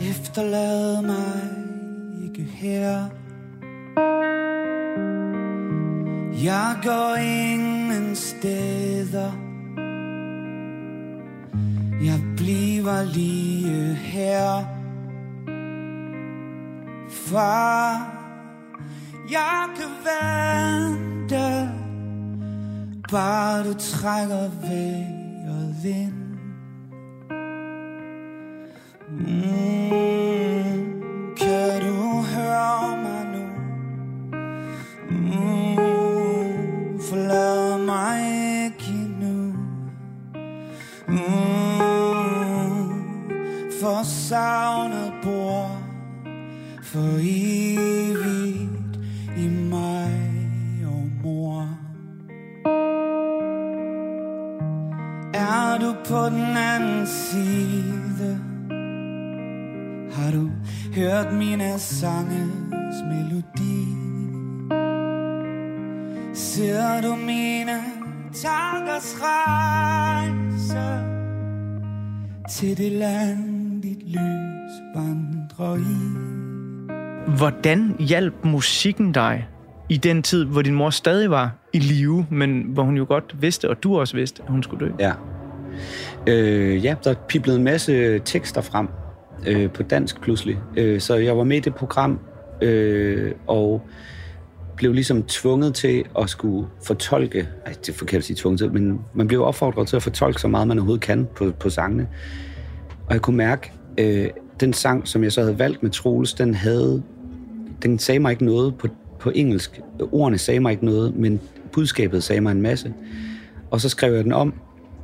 [0.00, 1.42] Efterlad mig
[2.24, 3.08] ikke her.
[6.44, 9.32] Jeg går ingen steder.
[12.04, 14.81] Jeg bliver lige her.
[17.32, 18.12] Far
[19.30, 21.70] Jeg kan vente
[23.10, 26.12] Bare du trækker vejret vind
[29.10, 30.82] mm,
[31.36, 33.44] Kan du høre mig nu?
[35.10, 35.76] Mm,
[37.00, 38.20] Forlad mig
[38.64, 39.54] ikke endnu.
[41.08, 41.20] Mm,
[43.80, 45.11] for savnet
[46.92, 48.98] for evigt
[49.36, 50.12] i mig
[50.86, 51.68] og mor.
[55.34, 58.40] Er du på den anden side?
[60.12, 60.50] Har du
[60.94, 63.86] hørt mine sanges melodi?
[66.34, 67.80] Ser du mine
[68.34, 70.88] tankers rejse
[72.48, 76.31] til det land, dit lys vandrer i?
[77.26, 79.48] Hvordan hjalp musikken dig
[79.88, 83.36] i den tid, hvor din mor stadig var i live, men hvor hun jo godt
[83.40, 84.92] vidste, og du også vidste, at hun skulle dø?
[84.98, 85.12] Ja.
[86.26, 88.88] Øh, ja, der piblede en masse tekster frem
[89.46, 90.58] øh, på dansk pludselig.
[90.76, 92.18] Øh, så jeg var med i det program,
[92.62, 93.82] øh, og
[94.76, 98.72] blev ligesom tvunget til at skulle fortolke, ej, det er forkert at sige tvunget til,
[98.72, 102.08] men man blev opfordret til at fortolke så meget, man overhovedet kan på, på sangene.
[103.06, 104.28] Og jeg kunne mærke, øh,
[104.60, 107.02] den sang, som jeg så havde valgt med Troels, den havde,
[107.82, 108.88] den sagde mig ikke noget på,
[109.20, 109.80] på engelsk.
[110.12, 111.40] Ordene sagde mig ikke noget, men
[111.72, 112.94] budskabet sagde mig en masse.
[113.70, 114.54] Og så skrev jeg den om,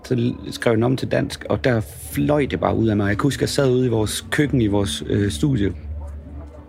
[0.04, 1.80] så skrev jeg den om til dansk, og der
[2.12, 3.08] fløj det bare ud af mig.
[3.08, 5.72] Jeg kan huske, at jeg sad ude i vores køkken i vores øh, studie,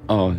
[0.07, 0.35] og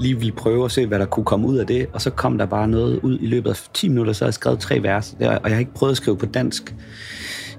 [0.00, 2.38] lige ville prøve at se, hvad der kunne komme ud af det, og så kom
[2.38, 5.16] der bare noget ud i løbet af 10 minutter, så havde jeg skrevet tre vers,
[5.20, 6.74] og jeg har ikke prøvet at skrive på dansk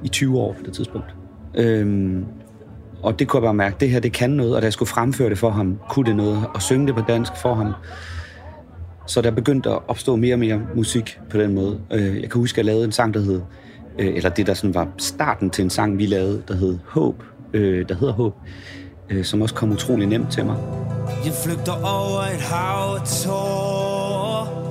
[0.03, 1.15] i 20 år på det tidspunkt.
[1.55, 2.25] Øhm,
[3.03, 4.89] og det kunne jeg bare mærke, det her, det kan noget, og da jeg skulle
[4.89, 7.73] fremføre det for ham, kunne det noget, og synge det på dansk for ham,
[9.07, 11.79] Så der begyndte at opstå mere og mere musik på den måde.
[11.91, 13.41] Øh, jeg kan huske, at jeg lavede en sang, der hed,
[13.99, 17.23] øh, eller det der sådan var starten til en sang, vi lavede, der hed Håb,
[17.53, 18.35] øh, der hedder Håb,
[19.23, 20.57] som også kom utrolig nemt til mig.
[21.25, 24.69] Jeg flygter over et hav af tårer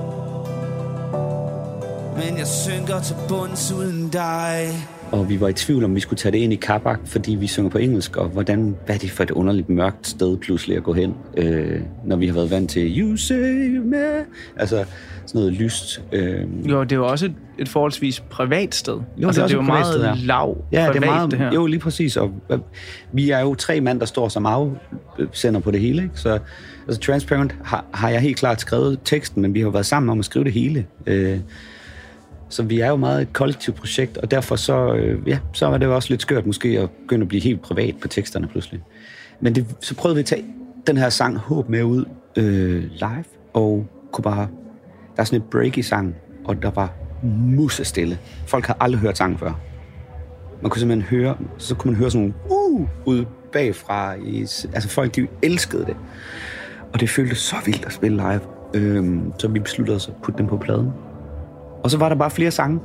[2.16, 6.18] Men jeg synker til bunds uden dig og vi var i tvivl om, vi skulle
[6.18, 9.10] tage det ind i Kabak, fordi vi synger på engelsk, og hvordan, hvad er det
[9.10, 12.70] for et underligt mørkt sted pludselig at gå hen, øh, når vi har været vant
[12.70, 13.96] til You Save Me,
[14.56, 14.84] altså
[15.26, 16.02] sådan noget lyst.
[16.12, 18.92] Øh, Jo, det er jo også et, et forholdsvis privat sted.
[18.94, 20.14] Jo, det er altså, også det et jo privat meget sted, ja.
[20.26, 21.52] lav Ja, privat, det er meget, det her.
[21.52, 22.16] Jo, lige præcis.
[22.16, 22.58] Og øh,
[23.12, 26.02] vi er jo tre mand, der står som afsender på det hele.
[26.02, 26.14] Ikke?
[26.14, 26.38] Så
[26.86, 30.10] altså, Transparent har, har jeg helt klart skrevet teksten, men vi har jo været sammen
[30.10, 30.86] om at skrive det hele.
[31.06, 31.38] Øh,
[32.48, 35.78] så vi er jo meget et kollektivt projekt, og derfor så, øh, ja, så var
[35.78, 38.82] det jo også lidt skørt måske at begynde at blive helt privat på teksterne pludselig.
[39.40, 40.44] Men det, så prøvede vi at tage
[40.86, 42.04] den her sang Håb med ud
[42.36, 44.48] øh, live, og kunne bare...
[45.16, 48.18] Der er sådan et break i sangen, og der var musestille.
[48.46, 49.60] Folk havde aldrig hørt sangen før.
[50.62, 54.14] Man kunne simpelthen høre, så kunne man høre sådan nogle uh, ud bagfra.
[54.14, 54.40] I,
[54.72, 55.96] altså folk, de elskede det.
[56.92, 58.40] Og det føltes så vildt at spille live.
[58.74, 60.90] Øhm, så vi besluttede os at putte dem på pladen.
[61.88, 62.80] Og så var der bare flere sange,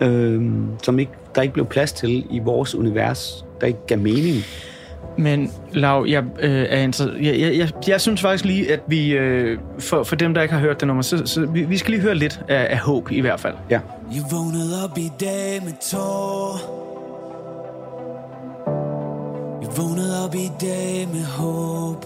[0.00, 4.36] øhm, som ikke, der ikke blev plads til i vores univers, der ikke gav mening.
[5.16, 9.10] Men Lav, jeg, øh, er inter- jeg, jeg, jeg, jeg synes faktisk lige, at vi,
[9.12, 11.90] øh, for, for dem, der ikke har hørt det nummer, så, så vi, vi skal
[11.90, 13.54] lige høre lidt af, af håb i hvert fald.
[13.70, 13.80] Ja.
[14.14, 16.58] Jeg vågnede op i dag med tårer
[19.62, 22.04] Jeg vågnede op i dag med håb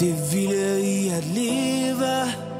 [0.00, 2.51] Det vilde i at leve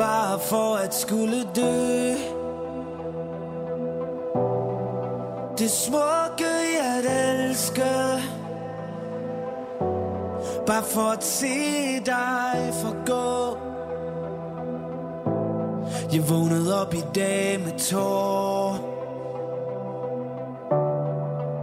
[0.00, 2.14] Bare for at skulle dø.
[5.58, 7.82] Det smukke i at elske
[10.66, 11.46] Bare for at se
[12.06, 13.56] dig forgå.
[16.12, 18.76] Jeg vågnede op i dag med tår.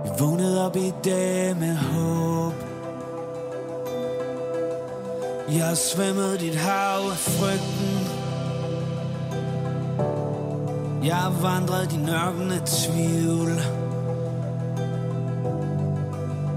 [0.05, 2.53] Jeg vågnede op i dag med håb.
[5.49, 7.96] Jeg har svømmet dit hav af frygten.
[11.03, 13.51] Jeg har vandret din ørken tvivl.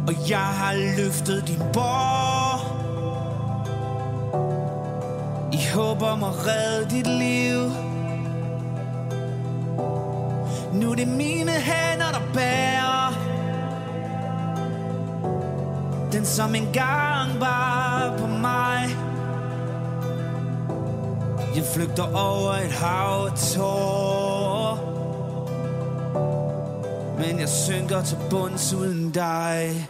[0.07, 2.61] Og jeg har løftet din borg
[5.53, 7.71] I håb om at redde dit liv.
[10.73, 13.15] Nu er det mine hænder, der bærer
[16.13, 18.97] Den som engang var på mig.
[21.57, 24.20] Jeg flygter over et hav af tårer.
[27.21, 29.89] Men jeg synker til bunds uden dig.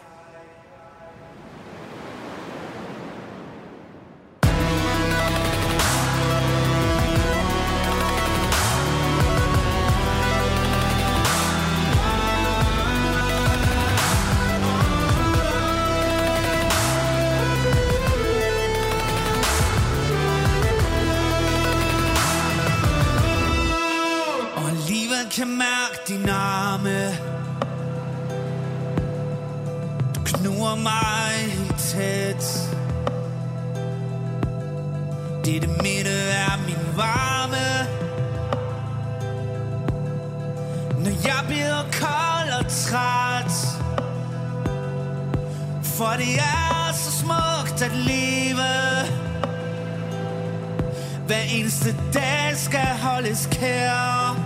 [52.51, 54.37] Dag skal holdes kær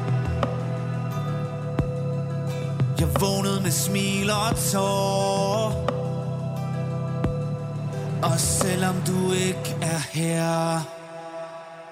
[3.01, 5.91] Jeg vågnede med smil og tår
[8.23, 10.79] Og selvom du ikke er her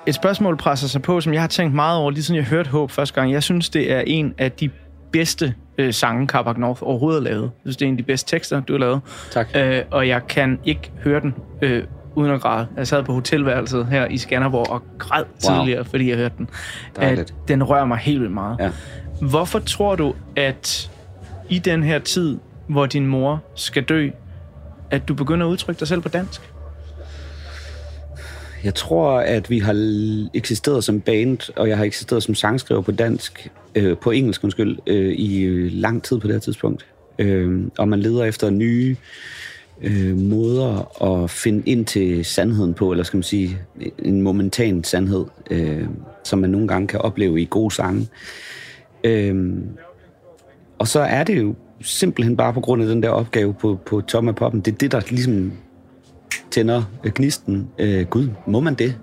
[0.07, 2.71] Et spørgsmål presser sig på, som jeg har tænkt meget over, lige siden jeg hørte
[2.71, 3.33] Håb første gang.
[3.33, 4.71] Jeg synes, det er en af de
[5.13, 7.43] bedste øh, sange, Carbac North overhovedet har lavet.
[7.43, 9.01] Jeg synes, det er en af de bedste tekster, du har lavet.
[9.31, 9.49] Tak.
[9.55, 12.67] Øh, og jeg kan ikke høre den øh, uden at græde.
[12.77, 15.59] Jeg sad på hotelværelset her i Skanderborg og græd wow.
[15.59, 16.49] tidligere, fordi jeg hørte den.
[16.97, 17.21] Dejligt.
[17.43, 18.57] At den rører mig helt vildt meget.
[18.61, 18.71] Ja.
[19.21, 20.91] Hvorfor tror du, at
[21.49, 24.11] i den her tid, hvor din mor skal dø,
[24.91, 26.41] at du begynder at udtrykke dig selv på dansk?
[28.65, 29.75] Jeg tror, at vi har
[30.35, 34.79] eksisteret som band, og jeg har eksisteret som sangskriver på dansk, øh, på engelsk, undskyld,
[34.87, 36.87] øh, i øh, lang tid på det her tidspunkt.
[37.19, 38.97] Øh, og man leder efter nye øh,
[39.81, 43.59] øh, måder at finde ind til sandheden på, eller skal man sige,
[43.99, 45.85] en momentan sandhed, øh,
[46.25, 48.09] som man nogle gange kan opleve i gode sange.
[49.05, 49.55] Øh,
[50.79, 54.01] og så er det jo simpelthen bare på grund af den der opgave på, på
[54.01, 54.61] Tom af poppen.
[54.61, 55.53] Det er det, der ligesom
[56.51, 57.69] tænder gnisten.
[57.79, 58.99] Øh, Gud, må man det?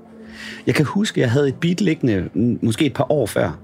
[0.68, 2.30] Jeg kan huske, jeg havde et beat liggende,
[2.62, 3.60] måske et par år før,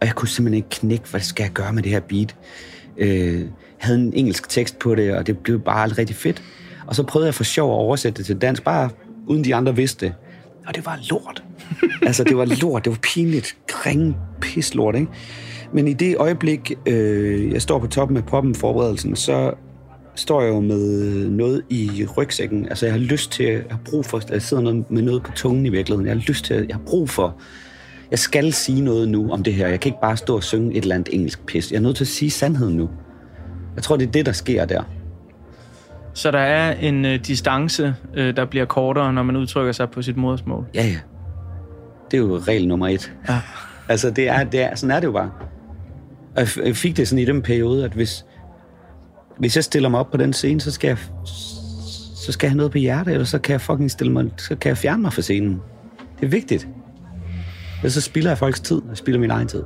[0.00, 2.36] og jeg kunne simpelthen ikke knække, hvad skal jeg gøre med det her beat.
[2.96, 3.44] Øh,
[3.80, 6.42] havde en engelsk tekst på det, og det blev bare aldrig rigtig fedt.
[6.86, 8.90] Og så prøvede jeg for sjov at oversætte det til dansk, bare
[9.26, 10.14] uden de andre vidste det.
[10.66, 11.42] Og det var lort.
[12.06, 12.84] altså, det var lort.
[12.84, 13.56] Det var pinligt.
[13.86, 15.06] Ringe pislort, ikke?
[15.72, 19.52] Men i det øjeblik, øh, jeg står på toppen af poppen forberedelsen, så
[20.14, 22.68] står jeg jo med noget i rygsækken.
[22.68, 25.32] Altså, jeg har lyst til, jeg har brug for, jeg sidder noget- med noget på
[25.32, 26.06] tungen i virkeligheden.
[26.06, 27.36] Jeg har lyst til, jeg har brug for,
[28.10, 29.68] jeg skal sige noget nu om det her.
[29.68, 31.70] Jeg kan ikke bare stå og synge et eller andet engelsk pis.
[31.72, 32.88] Jeg er nødt til at sige sandheden nu.
[33.78, 34.82] Jeg tror, det er det, der sker der.
[36.14, 40.02] Så der er en øh, distance, øh, der bliver kortere, når man udtrykker sig på
[40.02, 40.66] sit modersmål.
[40.74, 40.98] Ja, ja.
[42.10, 43.12] Det er jo regel nummer et.
[43.28, 43.40] Ja.
[43.90, 45.30] Altså, det er, det er, sådan er det jo bare.
[46.36, 48.24] Og jeg fik det sådan i den periode, at hvis,
[49.38, 50.98] hvis jeg stiller mig op på den scene, så skal jeg,
[52.16, 54.56] så skal jeg have noget på hjertet, eller så kan jeg fucking stille mig, så
[54.56, 55.62] kan jeg fjerne mig fra scenen.
[56.20, 56.68] Det er vigtigt.
[57.76, 59.62] Ellers så spilder jeg folks tid, og jeg spilder min egen tid.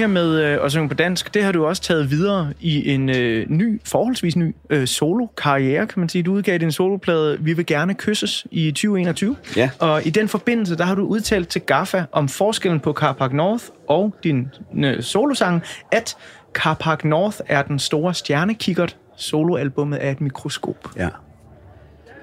[0.00, 3.08] Her med øh, at synge på dansk, det har du også taget videre i en
[3.08, 6.22] øh, ny, forholdsvis ny øh, solo-karriere, kan man sige.
[6.22, 9.36] Du udgav din soloplade Vi vil gerne kysses i 2021.
[9.56, 9.70] Ja.
[9.78, 13.64] Og i den forbindelse, der har du udtalt til Gaffa om forskellen på Carpark North
[13.88, 16.16] og din øh, solosang, at
[16.52, 18.96] Carpark North er den store stjernekikkert.
[19.16, 20.88] Soloalbummet er et mikroskop.
[20.96, 21.08] Ja.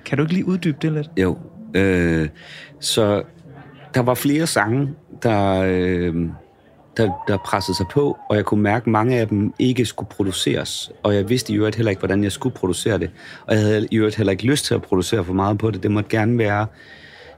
[0.06, 1.10] Kan du ikke lige uddybe det lidt?
[1.18, 1.38] Jo.
[1.74, 2.30] Øh,
[2.80, 3.24] så
[3.94, 4.90] der var flere sange,
[5.24, 6.16] der, øh,
[6.98, 10.10] der, der pressede sig på, og jeg kunne mærke, at mange af dem ikke skulle
[10.10, 10.92] produceres.
[11.04, 13.10] Og jeg vidste i øvrigt heller ikke, hvordan jeg skulle producere det.
[13.46, 15.84] Og jeg havde i øvrigt heller ikke lyst til at producere for meget på det.
[15.84, 16.66] Det måtte gerne være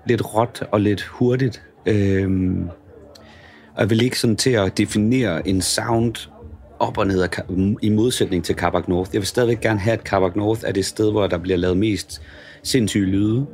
[0.05, 1.61] lidt råt og lidt hurtigt.
[1.85, 2.69] Øhm,
[3.73, 6.29] og jeg vil ikke sådan til at definere en sound
[6.79, 7.27] op og ned
[7.81, 9.09] i modsætning til Carbac North.
[9.13, 11.77] Jeg vil stadigvæk gerne have, at Carbac North er det sted, hvor der bliver lavet
[11.77, 12.21] mest
[12.63, 13.45] sindssyge lyde.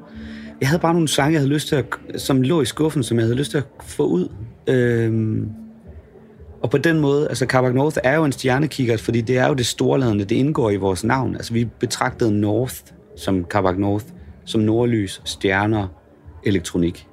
[0.61, 1.85] Jeg havde bare nogle sange, jeg havde lyst til at,
[2.21, 4.27] som lå i skuffen, som jeg havde lyst til at få ud.
[4.67, 5.49] Øhm,
[6.65, 9.53] og på den måde, altså Carbac North er jo en stjernekikkert, fordi det er jo
[9.53, 11.35] det storladende, det indgår i vores navn.
[11.35, 12.75] Altså vi betragtede North
[13.15, 14.05] som Carbac North,
[14.45, 15.87] som nordlys, stjerner,
[16.43, 17.07] elektronik.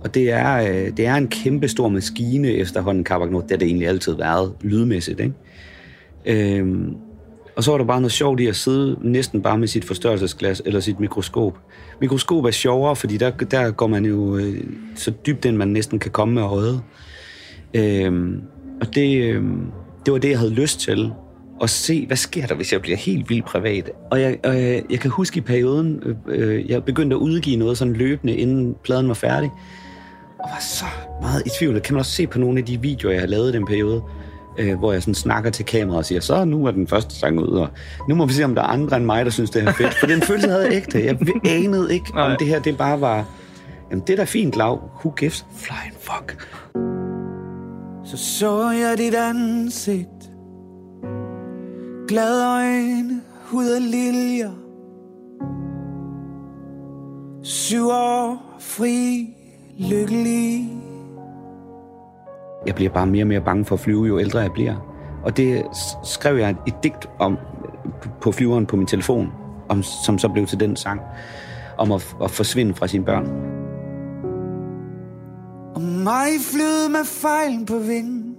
[0.00, 3.42] Og det er, øh, det er en kæmpe stor maskine efterhånden, Carbac North.
[3.42, 5.20] Det har det egentlig altid været, lydmæssigt.
[5.20, 5.34] Ikke?
[6.56, 6.94] Øhm,
[7.56, 10.62] og så var der bare noget sjovt i at sidde næsten bare med sit forstørrelsesglas
[10.64, 11.58] eller sit mikroskop.
[12.00, 14.64] Mikroskop er sjovere, fordi der, der går man jo øh,
[14.94, 16.82] så dybt ind, man næsten kan komme med øjet.
[17.74, 18.42] Øhm,
[18.80, 19.62] og det, øhm,
[20.06, 21.12] det var det, jeg havde lyst til.
[21.62, 23.90] At se, hvad sker der, hvis jeg bliver helt vildt privat.
[24.10, 27.56] Og jeg, og jeg, jeg kan huske i perioden, øh, øh, jeg begyndte at udgive
[27.56, 29.50] noget sådan løbende, inden pladen var færdig.
[30.38, 30.84] Og var så
[31.22, 31.74] meget i tvivl.
[31.74, 33.66] Det kan man også se på nogle af de videoer, jeg har lavet i den
[33.66, 34.02] periode
[34.58, 37.40] øh, hvor jeg sådan snakker til kameraet og siger, så nu er den første sang
[37.40, 37.68] ud, og
[38.08, 39.94] nu må vi se, om der er andre end mig, der synes, det er fedt.
[40.00, 41.04] For den følelse havde jeg ægte.
[41.04, 42.36] Jeg anede ikke, om Nej.
[42.36, 43.24] det her det bare var,
[43.90, 44.90] jamen det er da fint, Lav.
[45.04, 46.48] Who gives flying fuck?
[48.08, 50.32] Så så jeg dit ansigt
[52.08, 54.50] Glade øjne, hud og liljer
[57.42, 59.28] Syv år, fri,
[59.78, 60.68] lykkelig
[62.66, 64.74] Jeg bliver bare mere og mere bange for at flyve, jo ældre jeg bliver.
[65.24, 65.62] Og det
[66.04, 69.32] skrev jeg et digt om øh, på flyveren på min telefon,
[69.68, 71.00] om, som så blev til den sang,
[71.78, 73.57] om at, at forsvinde fra sine børn.
[76.08, 78.34] Mig flød med fejlen på vingen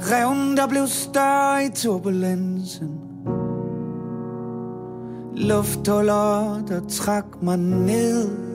[0.00, 2.88] Revnen, der blev større i turbulensen
[5.36, 8.50] Lufthuller, der trak mig ned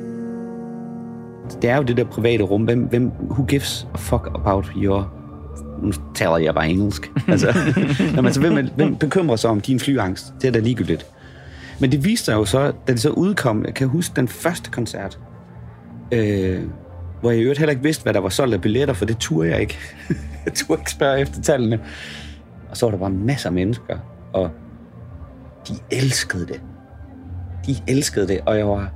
[1.61, 2.63] det er jo det der private rum.
[2.63, 5.13] Hvem, hvem, who gives a fuck about your...
[5.83, 7.11] Nu taler jeg bare engelsk.
[7.27, 7.53] Altså,
[7.99, 10.33] jamen, altså hvem, hvem bekymrer sig om din flyangst?
[10.41, 11.05] Det er da ligegyldigt.
[11.79, 14.71] Men det viste sig jo så, da det så udkom, jeg kan huske den første
[14.71, 15.19] koncert,
[16.11, 16.61] øh,
[17.26, 19.17] hvor jeg i øvrigt heller ikke vidste, hvad der var solgt af billetter, for det
[19.17, 19.78] turde jeg ikke.
[20.45, 21.80] jeg turde ikke spørge efter tallene.
[22.69, 23.97] Og så var der bare masser af mennesker,
[24.34, 24.49] og
[25.67, 26.61] de elskede det.
[27.65, 28.91] De elskede det, og jeg var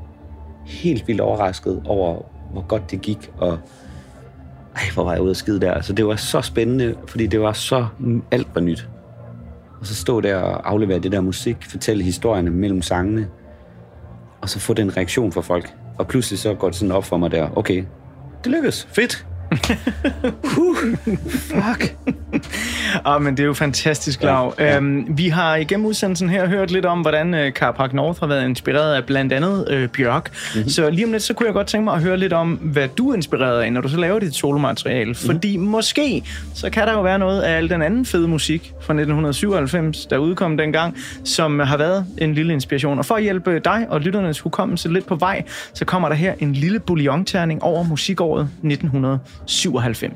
[0.65, 3.59] helt vildt overrasket over, hvor godt det gik, og
[4.75, 5.81] Ej, hvor var jeg ude at skide der.
[5.81, 7.87] Så det var så spændende, fordi det var så...
[8.31, 8.89] Alt var nyt.
[9.79, 13.27] Og så stå der og aflevere det der musik, fortælle historierne mellem sangene,
[14.41, 15.75] og så få den reaktion fra folk.
[15.97, 17.83] Og pludselig så går det sådan op for mig der, okay,
[18.43, 19.25] det lykkedes, fedt
[20.43, 20.77] huh,
[21.29, 21.95] fuck.
[23.05, 24.53] Ah, men det er jo fantastisk, Lav.
[24.59, 24.75] Ja, Ja.
[24.77, 28.45] Øhm, vi har igennem udsendelsen her hørt lidt om, hvordan øh, Carpark North har været
[28.45, 30.29] inspireret af blandt andet øh, Bjørk.
[30.31, 30.57] Mhm.
[30.59, 30.69] Mm-hmm.
[30.69, 32.87] Så lige om lidt, så kunne jeg godt tænke mig at høre lidt om, hvad
[32.97, 34.99] du er inspireret af, når du så laver dit solomateriale.
[34.99, 35.07] Mhm.
[35.09, 35.35] Mm-hmm.
[35.35, 36.23] Fordi måske,
[36.55, 40.17] så kan der jo være noget af al den anden fede musik fra 1997, der
[40.17, 42.99] udkom dengang, som har været en lille inspiration.
[42.99, 45.43] Og for at hjælpe dig og lytternes hukommelse lidt på vej,
[45.73, 48.49] så kommer der her en lille bouillonterning over musikåret
[49.45, 50.13] 97.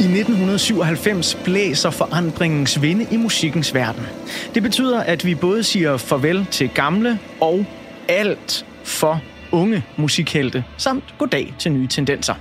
[0.00, 4.06] I 1997 blæser forandringens vinde i musikkens verden.
[4.54, 7.64] Det betyder, at vi både siger farvel til gamle og
[8.08, 9.20] alt for
[9.52, 12.34] unge musikhelte, samt goddag til nye tendenser.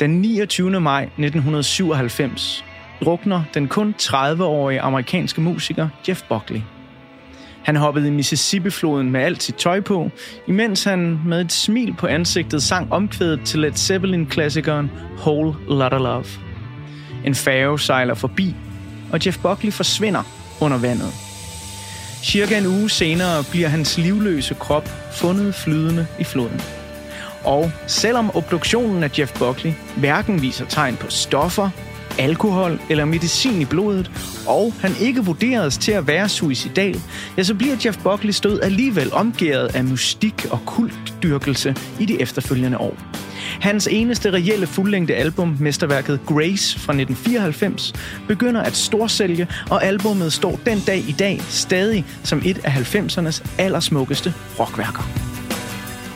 [0.00, 0.80] Den 29.
[0.80, 2.64] maj 1997
[3.04, 6.60] drukner den kun 30-årige amerikanske musiker Jeff Buckley.
[7.64, 10.10] Han hoppede i Mississippi-floden med alt sit tøj på,
[10.46, 16.24] imens han med et smil på ansigtet sang omkvædet til Led Zeppelin-klassikeren Whole Lotta Love.
[17.24, 18.54] En færge sejler forbi,
[19.12, 20.22] og Jeff Buckley forsvinder
[20.60, 21.12] under vandet.
[22.22, 26.60] Cirka en uge senere bliver hans livløse krop fundet flydende i floden.
[27.44, 31.70] Og selvom obduktionen af Jeff Buckley hverken viser tegn på stoffer,
[32.18, 34.10] alkohol eller medicin i blodet,
[34.46, 37.00] og han ikke vurderes til at være suicidal,
[37.36, 42.78] ja, så bliver Jeff Buckleys død alligevel omgivet af mystik og kultdyrkelse i de efterfølgende
[42.78, 42.96] år.
[43.60, 47.92] Hans eneste reelle fuldlængde album, mesterværket Grace fra 1994,
[48.28, 53.46] begynder at storsælge, og albummet står den dag i dag stadig som et af 90'ernes
[53.58, 55.02] allersmukkeste rockværker.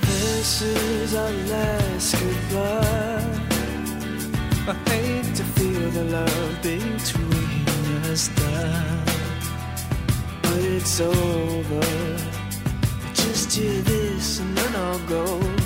[0.03, 2.89] This is our last goodbye.
[10.43, 11.81] But it's over.
[13.15, 15.58] Just hear this and then I'll go.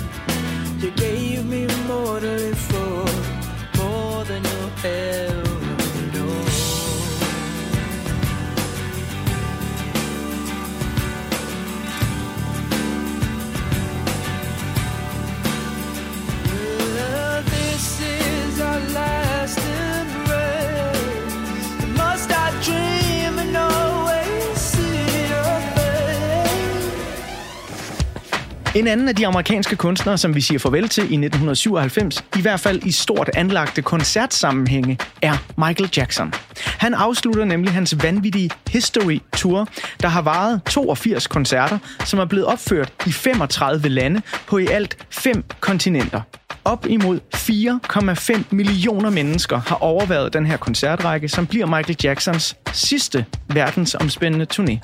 [28.75, 32.59] En anden af de amerikanske kunstnere, som vi siger farvel til i 1997, i hvert
[32.59, 36.33] fald i stort anlagte koncertsammenhænge, er Michael Jackson.
[36.57, 39.67] Han afslutter nemlig hans vanvittige History Tour,
[40.01, 44.97] der har varet 82 koncerter, som er blevet opført i 35 lande på i alt
[45.09, 46.21] fem kontinenter.
[46.65, 53.25] Op imod 4,5 millioner mennesker har overværet den her koncertrække, som bliver Michael Jacksons sidste
[53.47, 54.77] verdensomspændende turné.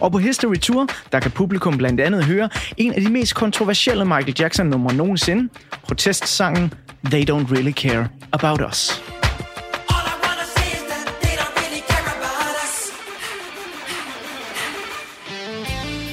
[0.00, 4.04] Og på History Tour, der kan publikum blandt andet høre en af de mest kontroversielle
[4.04, 5.48] Michael Jackson-numre nogensinde,
[5.82, 6.72] protestsangen
[7.04, 9.17] They Don't Really Care About Us.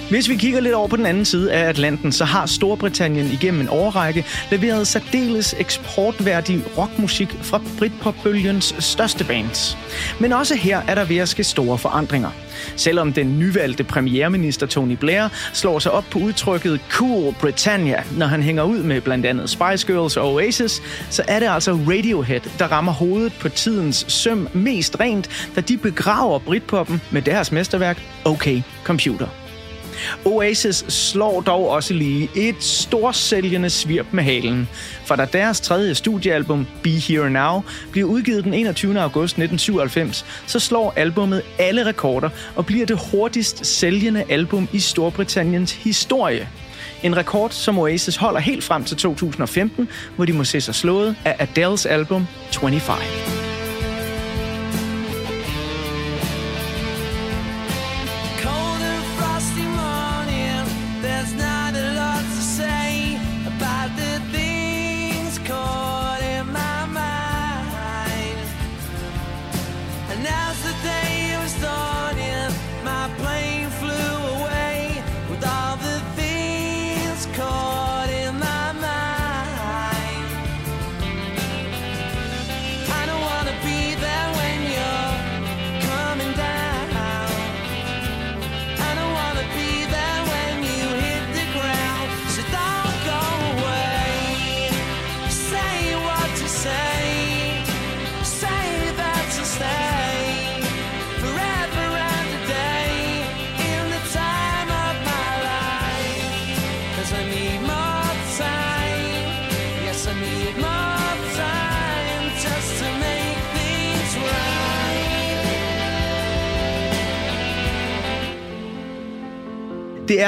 [0.10, 3.62] Hvis vi kigger lidt over på den anden side af Atlanten, så har Storbritannien igennem
[3.62, 9.78] en årrække leveret særdeles eksportværdig rockmusik fra Britpop-bølgens største bands.
[10.20, 12.30] Men også her er der ved at ske store forandringer.
[12.76, 18.44] Selvom den nyvalgte premierminister Tony Blair slår sig op på udtrykket Cool Britannia, når han
[18.44, 22.68] hænger ud med blandt andet Spice Girls og Oasis, så er det altså Radiohead, der
[22.68, 28.48] rammer hovedet på tidens søm mest rent, da de begraver Britpoppen med deres mesterværk OK
[28.84, 29.45] Computer.
[30.26, 34.70] Oasis slår dog også lige et storsælgende svirp med halen.
[35.06, 39.02] For da deres tredje studiealbum, Be Here Now, bliver udgivet den 21.
[39.02, 45.72] august 1997, så slår albummet alle rekorder og bliver det hurtigst sælgende album i Storbritanniens
[45.72, 46.50] historie.
[47.04, 51.16] En rekord, som Oasis holder helt frem til 2015, hvor de må se sig slået
[51.26, 53.35] af Adele's album 25.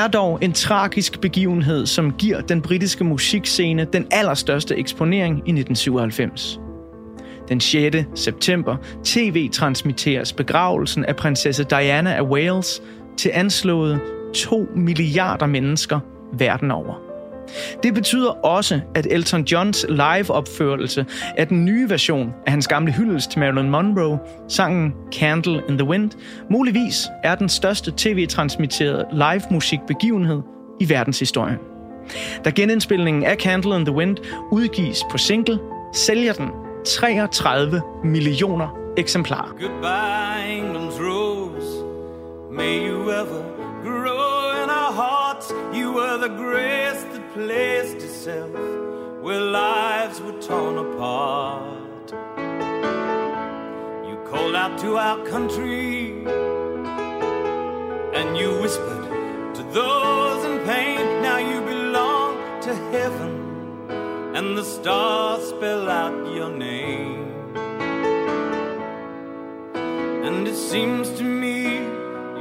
[0.08, 6.60] er dog en tragisk begivenhed, som giver den britiske musikscene den allerstørste eksponering i 1997.
[7.50, 7.98] Den 6.
[8.16, 12.82] september tv-transmitteres begravelsen af prinsesse Diana af Wales
[13.18, 14.00] til anslået
[14.36, 16.00] 2 milliarder mennesker
[16.34, 17.07] verden over.
[17.84, 21.06] Det betyder også, at Elton Johns live-opførelse
[21.38, 25.88] af den nye version af hans gamle hyldest til Marilyn Monroe, sangen Candle in the
[25.88, 26.12] Wind,
[26.52, 30.42] muligvis er den største tv-transmitterede live-musikbegivenhed
[30.80, 31.58] i verdenshistorien.
[32.46, 34.18] Da genindspilningen af Candle in the Wind
[34.52, 35.60] udgives på single,
[35.94, 36.50] sælger den
[36.86, 38.68] 33 millioner
[38.98, 39.50] eksemplarer.
[39.50, 41.86] Goodbye, England's rose.
[42.52, 43.44] May you ever
[43.84, 45.52] grow in our hearts.
[45.74, 48.52] You were the grace placed itself
[49.22, 52.06] where lives were torn apart.
[54.08, 56.26] You called out to our country
[58.18, 59.06] and you whispered
[59.58, 61.22] to those in pain.
[61.22, 62.32] Now you belong
[62.62, 63.34] to heaven
[64.36, 67.28] and the stars spell out your name.
[70.28, 71.76] And it seems to me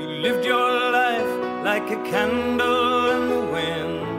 [0.00, 0.70] you lived your
[1.00, 1.32] life
[1.70, 4.15] like a candle in the wind,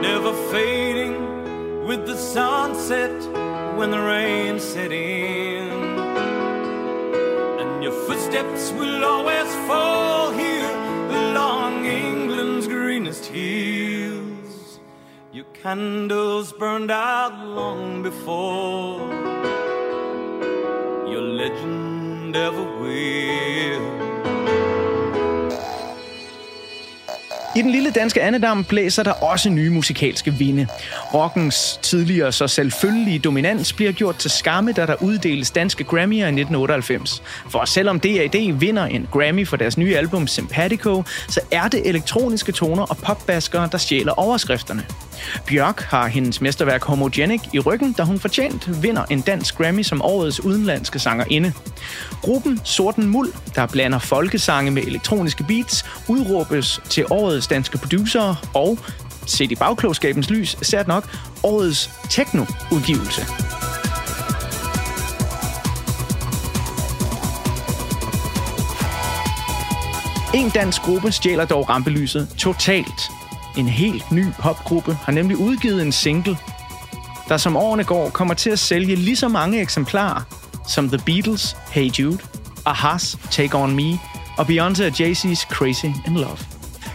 [0.00, 3.16] never fading with the sunset
[3.76, 5.68] when the rain set in.
[7.60, 10.74] And your footsteps will always fall here
[11.20, 14.80] along England's greenest hills.
[15.32, 19.00] Your candles burned out long before
[21.12, 23.59] your legend ever will.
[27.56, 30.66] I den lille danske andedam blæser der også nye musikalske vinde.
[31.14, 36.40] Rockens tidligere så selvfølgelige dominans bliver gjort til skamme, da der uddeles danske Grammy'er i
[36.40, 37.22] 1998.
[37.48, 38.60] For selvom D.A.D.
[38.60, 43.68] vinder en Grammy for deres nye album Sympatico, så er det elektroniske toner og popbaskere,
[43.72, 44.84] der stjæler overskrifterne.
[45.46, 50.02] Bjørk har hendes mesterværk Homogenic i ryggen, da hun fortjent vinder en dansk Grammy som
[50.02, 51.52] årets udenlandske sangerinde.
[52.22, 58.78] Gruppen Sorten Muld, der blander folkesange med elektroniske beats, udråbes til årets danske producer og,
[59.26, 63.26] set i bagklogskabens lys, sært nok, årets techno-udgivelse.
[70.34, 73.19] En dansk gruppe stjæler dog rampelyset totalt.
[73.60, 76.38] En helt ny popgruppe har nemlig udgivet en single,
[77.28, 80.22] der som årene går kommer til at sælge lige så mange eksemplarer
[80.68, 82.18] som The Beatles' Hey Jude,
[82.66, 83.98] Ahas Take On Me
[84.38, 86.38] og Beyoncé og Jay-Z's Crazy in Love.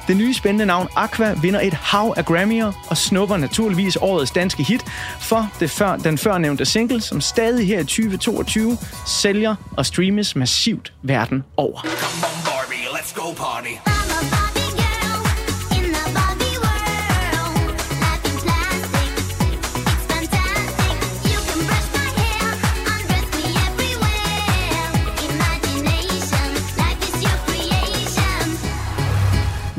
[0.07, 4.63] Det nye spændende navn Aqua vinder et hav af Grammy'er og snupper naturligvis årets danske
[4.63, 4.85] hit
[5.19, 10.93] for det før, den førnævnte single, som stadig her i 2022 sælger og streames massivt
[11.01, 11.81] verden over.
[11.81, 13.94] Come on, Barbie, let's go party.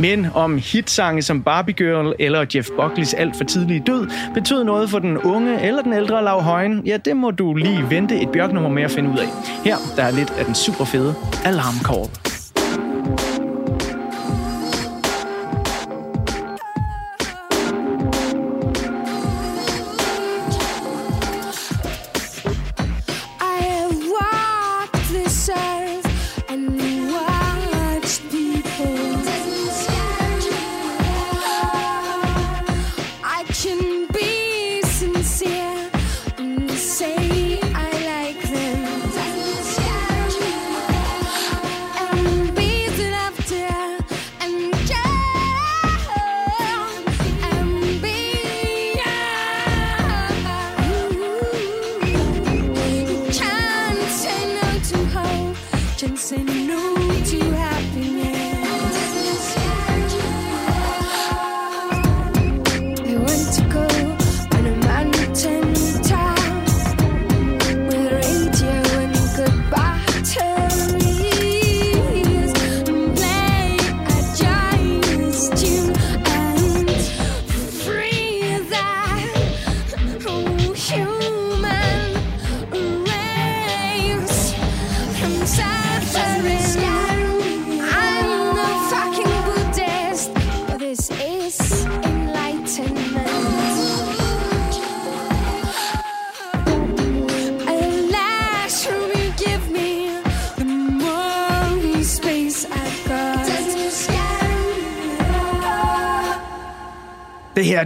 [0.07, 4.91] Men om hitsange som Barbie Girl eller Jeff Buckleys alt for tidlige død betød noget
[4.91, 8.29] for den unge eller den ældre Lav Højen, ja, det må du lige vente et
[8.29, 9.29] bjørknummer med at finde ud af.
[9.65, 12.26] Her der er lidt af den super fede Alarm Call.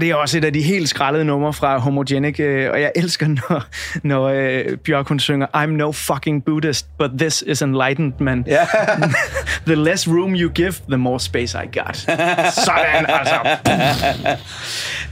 [0.01, 3.27] Det er også et af de helt skraldede numre fra Homogenic, øh, og jeg elsker,
[3.29, 3.65] når,
[4.03, 8.45] når øh, Bjørk hun synger I'm no fucking Buddhist, but this is enlightened man.
[8.47, 8.67] Ja.
[9.67, 11.97] the less room you give, the more space I got.
[11.97, 13.57] Sådan, altså.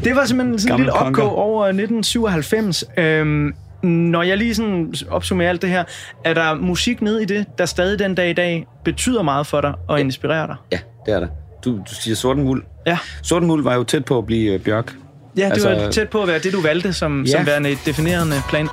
[0.04, 2.84] Det var simpelthen sådan en lille opgå over 1997.
[2.96, 5.84] Øhm, når jeg lige sådan opsummerer alt det her,
[6.24, 9.60] er der musik nede i det, der stadig den dag i dag betyder meget for
[9.60, 10.56] dig og inspirerer dig?
[10.72, 11.28] Ja, det er der.
[11.64, 12.62] Du, du siger Sorten Muld.
[12.86, 12.98] Ja.
[13.22, 14.94] Sorten Muld var jo tæt på at blive øh, Bjørk.
[15.36, 17.30] Ja, det Altså- var tæt på at være det, du valgte som, Ja.
[17.30, 18.68] som værende et definerende plan.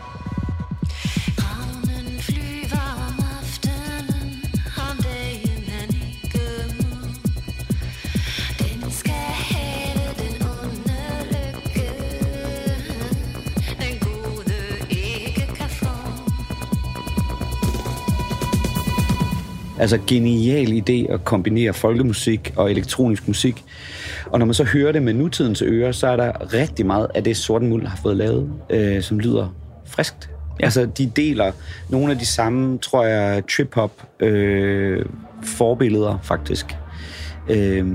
[19.86, 23.64] Altså genial idé at kombinere folkemusik og elektronisk musik.
[24.26, 27.24] Og når man så hører det med nutidens ører, så er der rigtig meget af
[27.24, 29.56] det, Sorten Muld har fået lavet, øh, som lyder
[29.88, 30.30] friskt.
[30.60, 30.66] Ja.
[30.66, 31.52] Altså, de deler
[31.90, 35.06] nogle af de samme, tror jeg, trip-hop øh,
[35.44, 36.66] forbilleder, faktisk.
[37.50, 37.88] Øh,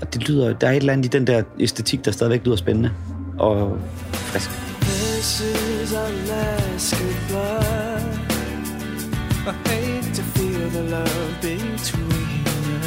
[0.00, 2.56] og det lyder, der er et eller andet i den der æstetik, der stadigvæk lyder
[2.56, 2.90] spændende
[3.38, 3.78] og
[4.12, 4.50] frisk.
[4.80, 6.94] This is our last
[7.30, 7.84] goodbye.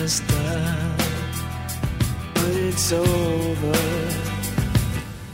[0.07, 0.33] Us die.
[2.33, 3.75] But it's over.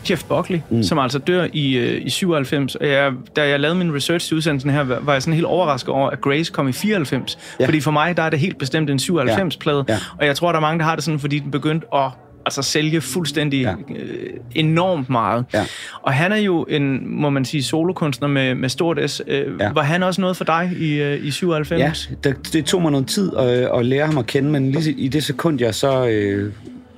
[0.10, 0.84] Jeff Buckley, mm.
[0.84, 2.76] som altså dør i, øh, i 97.
[2.76, 5.46] Og jeg, da jeg lavede min research til udsendelsen her, var var jeg sådan helt
[5.46, 7.38] overrasket over, at Grace kom i 94.
[7.60, 7.64] Ja.
[7.64, 7.68] Ja.
[7.68, 9.86] Fordi for mig, der er det helt bestemt en 97-plade.
[9.88, 9.94] Ja.
[9.94, 10.00] Ja.
[10.18, 12.10] Og jeg tror, der er mange, der har det sådan, fordi den begyndte at
[12.46, 13.76] altså sælge fuldstændig ja.
[13.96, 15.46] Øh, enormt meget.
[15.54, 15.66] Ja.
[16.02, 19.22] Og han er jo en, må man sige, solokunstner med, med stort S.
[19.28, 19.72] Øh, ja.
[19.74, 22.10] Var han også noget for dig i, øh, i 97?
[22.10, 24.92] Ja, det, det tog mig noget tid at, at lære ham at kende, men lige
[24.92, 26.54] i det sekund, jeg så øh,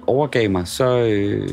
[0.08, 1.00] overgav mig, så...
[1.00, 1.50] Øh,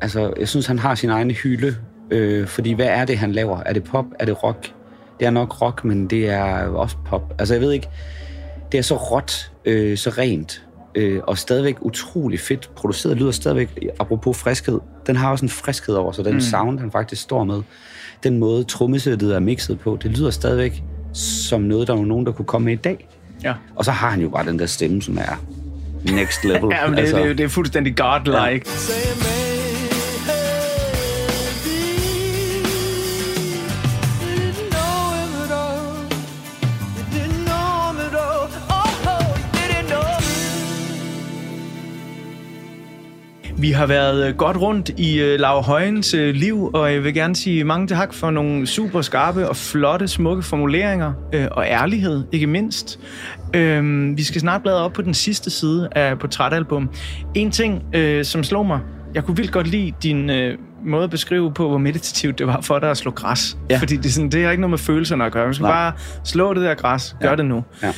[0.00, 1.76] altså, jeg synes, han har sin egen hylde.
[2.10, 3.60] Øh, fordi hvad er det, han laver?
[3.66, 4.04] Er det pop?
[4.18, 4.72] Er det rock?
[5.20, 7.34] Det er nok rock, men det er også pop.
[7.38, 7.88] Altså, jeg ved ikke...
[8.72, 10.61] Det er så råt, øh, så rent,
[10.94, 13.16] øh, og stadigvæk utrolig fedt produceret.
[13.16, 16.40] Lyder stadigvæk, apropos friskhed, den har også en friskhed over sig, den mm.
[16.40, 17.62] sound, han faktisk står med.
[18.22, 20.82] Den måde, trommesættet er mixet på, det lyder stadigvæk
[21.14, 23.08] som noget, der var nogen, der kunne komme med i dag.
[23.44, 23.54] ja.
[23.76, 25.44] Og så har han jo bare den der stemme, som er
[26.12, 26.70] next level.
[26.74, 28.68] Ja, men det, altså, det, det er fuldstændig godlike.
[28.68, 29.21] Say
[43.62, 47.14] Vi har været øh, godt rundt i øh, Laura Højens øh, liv, og jeg vil
[47.14, 51.12] gerne sige mange tak for nogle super skarpe og flotte, smukke formuleringer
[51.50, 52.98] og ærlighed, ikke mindst.
[53.54, 56.90] Øh, vi skal snart bladre op på den sidste side af portrætalbum.
[57.34, 57.82] En ting,
[58.22, 58.80] som slog mig,
[59.14, 62.60] jeg kunne vildt godt lide din øh, måde at beskrive på, hvor meditativt det var
[62.60, 63.56] for dig at slå græs.
[63.70, 63.78] Ja.
[63.78, 65.44] Fordi det, er sådan, det har ikke noget med følelserne at gøre.
[65.44, 65.72] Man skal Nej.
[65.72, 65.92] bare
[66.24, 67.16] slå det der græs.
[67.20, 67.36] Gør Ja.
[67.36, 67.64] det nu.
[67.82, 67.92] Ja.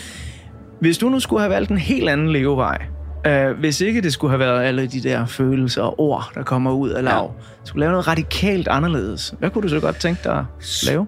[0.81, 2.79] Hvis du nu skulle have valgt en helt anden levevej,
[3.27, 6.73] øh, hvis ikke det skulle have været alle de der følelser og ord, der kommer
[6.73, 7.45] ud af lav, ja.
[7.65, 11.07] skulle lave noget radikalt anderledes, hvad kunne du så godt tænke dig at lave?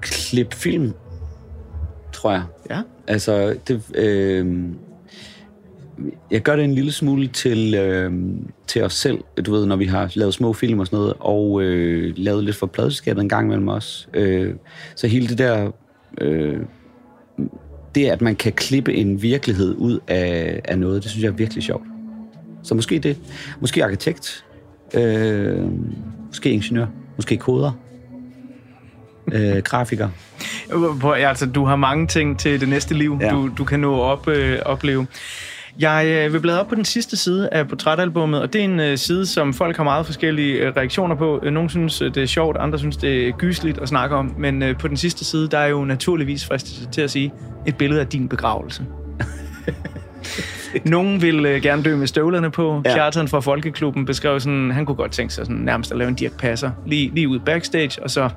[0.00, 0.92] Klip film,
[2.12, 2.42] tror jeg.
[2.70, 2.82] Ja.
[3.06, 4.64] Altså, det, øh,
[6.30, 8.12] jeg gør det en lille smule til, øh,
[8.66, 11.62] til os selv, du ved, når vi har lavet små film og sådan noget, og
[11.62, 14.08] øh, lavet lidt for pladeskabet en gang imellem os.
[14.14, 14.54] Øh,
[14.94, 15.70] så hele det der,
[16.20, 16.60] øh,
[17.94, 21.34] det at man kan klippe en virkelighed ud af, af noget, det synes jeg er
[21.34, 21.84] virkelig sjovt.
[22.62, 23.18] Så måske det.
[23.60, 24.44] Måske arkitekt.
[24.94, 25.64] Øh,
[26.26, 26.86] måske ingeniør.
[27.16, 27.72] Måske koder.
[29.32, 30.08] Øh, grafiker.
[31.04, 33.18] Ja, altså, du har mange ting til det næste liv.
[33.20, 33.30] Ja.
[33.30, 35.06] du, du kan nå at op, øh, opleve.
[35.78, 38.80] Jeg øh, vil bladre op på den sidste side af portrætalbummet, og det er en
[38.80, 41.40] øh, side, som folk har meget forskellige øh, reaktioner på.
[41.52, 44.34] Nogle synes, det er sjovt, andre synes, det er gysligt at snakke om.
[44.38, 47.32] Men på den sidste side, der er jo naturligvis fristelse til at sige
[47.66, 48.86] et billede af din begravelse.
[50.84, 52.82] Nogen vil øh, gerne dø med støvlerne på.
[52.84, 52.90] Ja.
[52.90, 52.96] Ja.
[52.96, 56.14] Kjartan fra Folkeklubben beskrev sådan, han kunne godt tænke sig sådan, nærmest at lave en
[56.14, 58.28] Dirk Passer lige, lige ud backstage, og så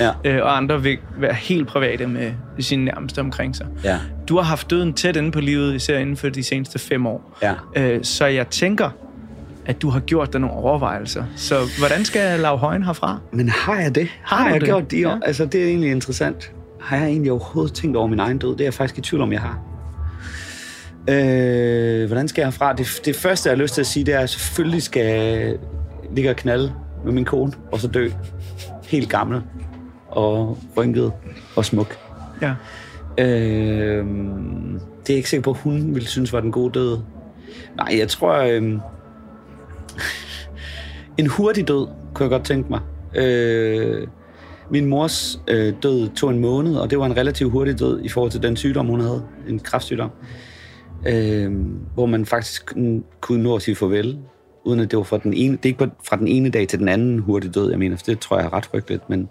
[0.00, 0.10] Ja.
[0.24, 3.66] øh, og andre vil være helt private med sine nærmeste omkring sig.
[3.84, 3.98] Ja.
[4.28, 7.38] Du har haft døden tæt inde på livet, især inden for de seneste fem år.
[7.42, 7.52] Ja.
[7.76, 8.90] Øh, så jeg tænker,
[9.66, 11.24] at du har gjort dig nogle overvejelser.
[11.36, 13.18] Så hvordan skal Lav Højen herfra?
[13.32, 14.08] Men har jeg det?
[14.22, 14.68] Har Har, jeg det?
[14.68, 15.00] gjort det?
[15.00, 15.14] Ja.
[15.26, 16.52] Altså, det er egentlig interessant.
[16.80, 18.50] Har jeg egentlig overhovedet tænkt over min egen død?
[18.52, 19.58] Det er jeg faktisk i tvivl om, jeg har.
[21.10, 22.72] Øh, hvordan skal jeg herfra?
[22.72, 25.56] Det, det første, jeg har lyst til at sige, det er, at selvfølgelig skal jeg
[26.14, 26.72] ligge og knalde
[27.04, 28.08] med min kone, og så dø.
[28.84, 29.42] Helt gammel,
[30.08, 31.12] og rynket,
[31.56, 31.98] og smuk.
[32.42, 32.54] Ja.
[33.18, 34.04] Øh,
[35.06, 36.98] det er jeg ikke sikker på, at hun ville synes var den gode død.
[37.76, 38.34] Nej, jeg tror...
[38.34, 38.72] Øh,
[41.18, 42.80] En hurtig død, kunne jeg godt tænke mig.
[43.14, 44.06] Øh,
[44.70, 48.08] min mors øh, død tog en måned, og det var en relativt hurtig død i
[48.08, 49.22] forhold til den sygdom, hun havde.
[49.48, 50.10] En kræftsygdom.
[50.20, 50.45] Øh,
[51.08, 51.52] Øh,
[51.94, 52.72] hvor man faktisk
[53.20, 54.18] kunne nå at sige farvel,
[54.64, 56.78] uden at det var fra den ene, det er ikke fra den ene dag til
[56.78, 59.28] den anden hurtigt død, jeg mener, for det tror jeg er ret frygteligt, men,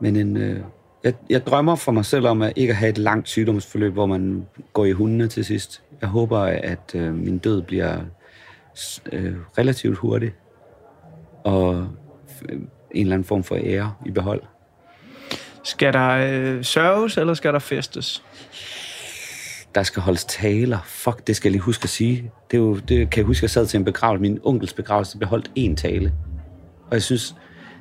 [0.00, 0.60] men en, øh,
[1.04, 4.06] jeg, jeg drømmer for mig selv om at ikke at have et langt sygdomsforløb, hvor
[4.06, 5.82] man går i hundene til sidst.
[6.00, 7.98] Jeg håber, at øh, min død bliver
[9.12, 10.32] øh, relativt hurtig,
[11.44, 11.88] og
[12.48, 12.58] øh,
[12.90, 14.42] en eller anden form for ære i behold.
[15.62, 18.22] Skal der øh, sørges, eller skal der festes?
[19.76, 20.78] Der skal holdes taler.
[20.84, 22.30] Fuck, det skal jeg lige huske at sige.
[22.50, 24.22] Det, er jo, det kan jeg huske, jeg sad til en begravelse.
[24.22, 26.12] Min onkels begravelse der blev holdt én tale.
[26.86, 27.36] Og jeg synes,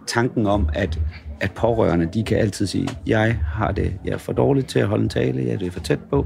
[0.07, 0.99] tanken om, at,
[1.41, 4.87] at pårørende, de kan altid sige, jeg har det, jeg er for dårlig til at
[4.87, 6.25] holde en tale, jeg er det for tæt på.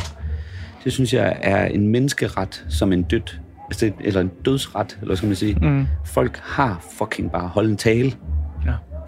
[0.84, 3.22] Det synes jeg er en menneskeret som en død,
[3.66, 5.56] altså, eller en dødsret, eller hvad skal man sige.
[5.62, 5.88] Mm.
[6.06, 8.14] Folk har fucking bare holdt en tale.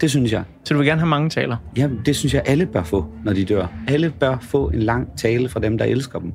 [0.02, 0.04] Ja.
[0.04, 0.42] Det synes jeg.
[0.64, 1.56] Så du vil gerne have mange taler?
[1.76, 3.66] Jamen, det synes jeg, alle bør få, når de dør.
[3.88, 6.32] Alle bør få en lang tale fra dem, der elsker dem.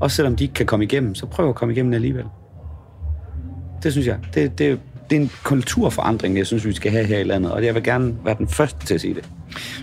[0.00, 2.24] Også selvom de ikke kan komme igennem, så prøv at komme igennem alligevel.
[3.82, 4.16] Det synes jeg.
[4.34, 4.80] Det, det,
[5.10, 7.82] det er en kulturforandring, jeg synes, vi skal have her i landet, og jeg vil
[7.82, 9.28] gerne være den første til at sige det.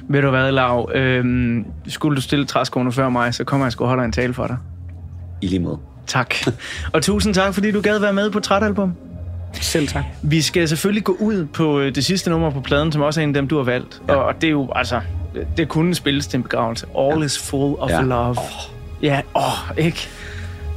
[0.09, 0.91] Ved du hvad, Lav?
[0.95, 4.33] Øhm, skulle du stille træskoene før mig, så kommer jeg sgu og holder en tale
[4.33, 4.57] for dig.
[5.41, 5.77] I lige måde.
[6.07, 6.35] Tak.
[6.93, 8.93] Og tusind tak, fordi du gad være med på Trætalbum.
[9.61, 10.03] Selv tak.
[10.23, 13.23] Vi skal selvfølgelig gå ud på øh, det sidste nummer på pladen, som også er
[13.23, 14.01] en af dem, du har valgt.
[14.07, 14.15] Ja.
[14.15, 15.01] Og det er jo, altså,
[15.57, 16.85] det kunne spilles til en begravelse.
[16.97, 17.25] All ja.
[17.25, 18.01] is full of Ja.
[18.01, 18.35] love.
[19.01, 20.07] Ja, åh, oh, ikke?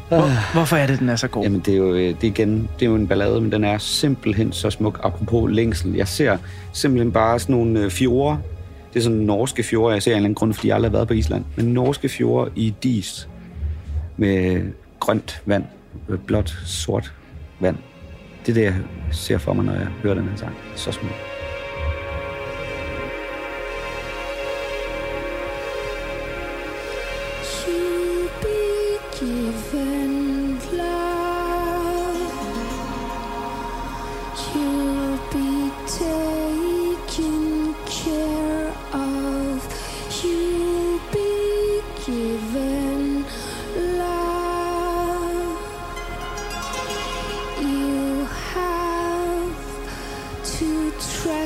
[0.09, 1.43] Hvor, hvorfor er det, den er så god?
[1.43, 3.64] Jamen, det er jo, øh, det er igen, det er jo en ballade, men den
[3.64, 5.01] er simpelthen så smuk.
[5.03, 5.93] Apropos længsel.
[5.95, 6.37] Jeg ser
[6.72, 8.39] simpelthen bare sådan nogle øh, fjorde.
[8.95, 9.95] Det er sådan norske fjorde.
[9.95, 11.45] Jeg ser af en eller anden grund, fordi jeg aldrig har været på Island.
[11.57, 13.28] Men norske fjorde i dis
[14.16, 14.62] med
[15.01, 15.64] grønt vand,
[16.26, 17.12] blåt, sort
[17.61, 17.76] vand.
[18.51, 18.75] Det er det,
[19.07, 20.57] jeg ser for mig, når jeg hører den her sang.
[20.77, 21.30] Så smukt.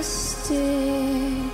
[0.02, 1.44] To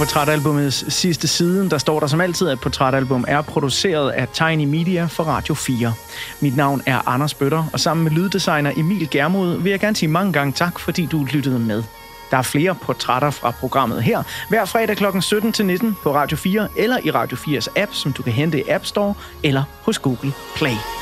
[0.00, 5.04] portrætalbumets sidste side, der står der som altid, at portrætalbum er produceret af Tiny Media
[5.04, 5.92] for Radio 4.
[6.40, 10.08] Mit navn er Anders Bøtter, og sammen med lyddesigner Emil Germod vil jeg gerne sige
[10.08, 11.82] mange gange tak, fordi du lyttede med.
[12.30, 15.04] Der er flere portrætter fra programmet her, hver fredag kl.
[15.20, 18.58] 17 til 19 på Radio 4 eller i Radio 4's app, som du kan hente
[18.58, 20.99] i App Store eller hos Google Play.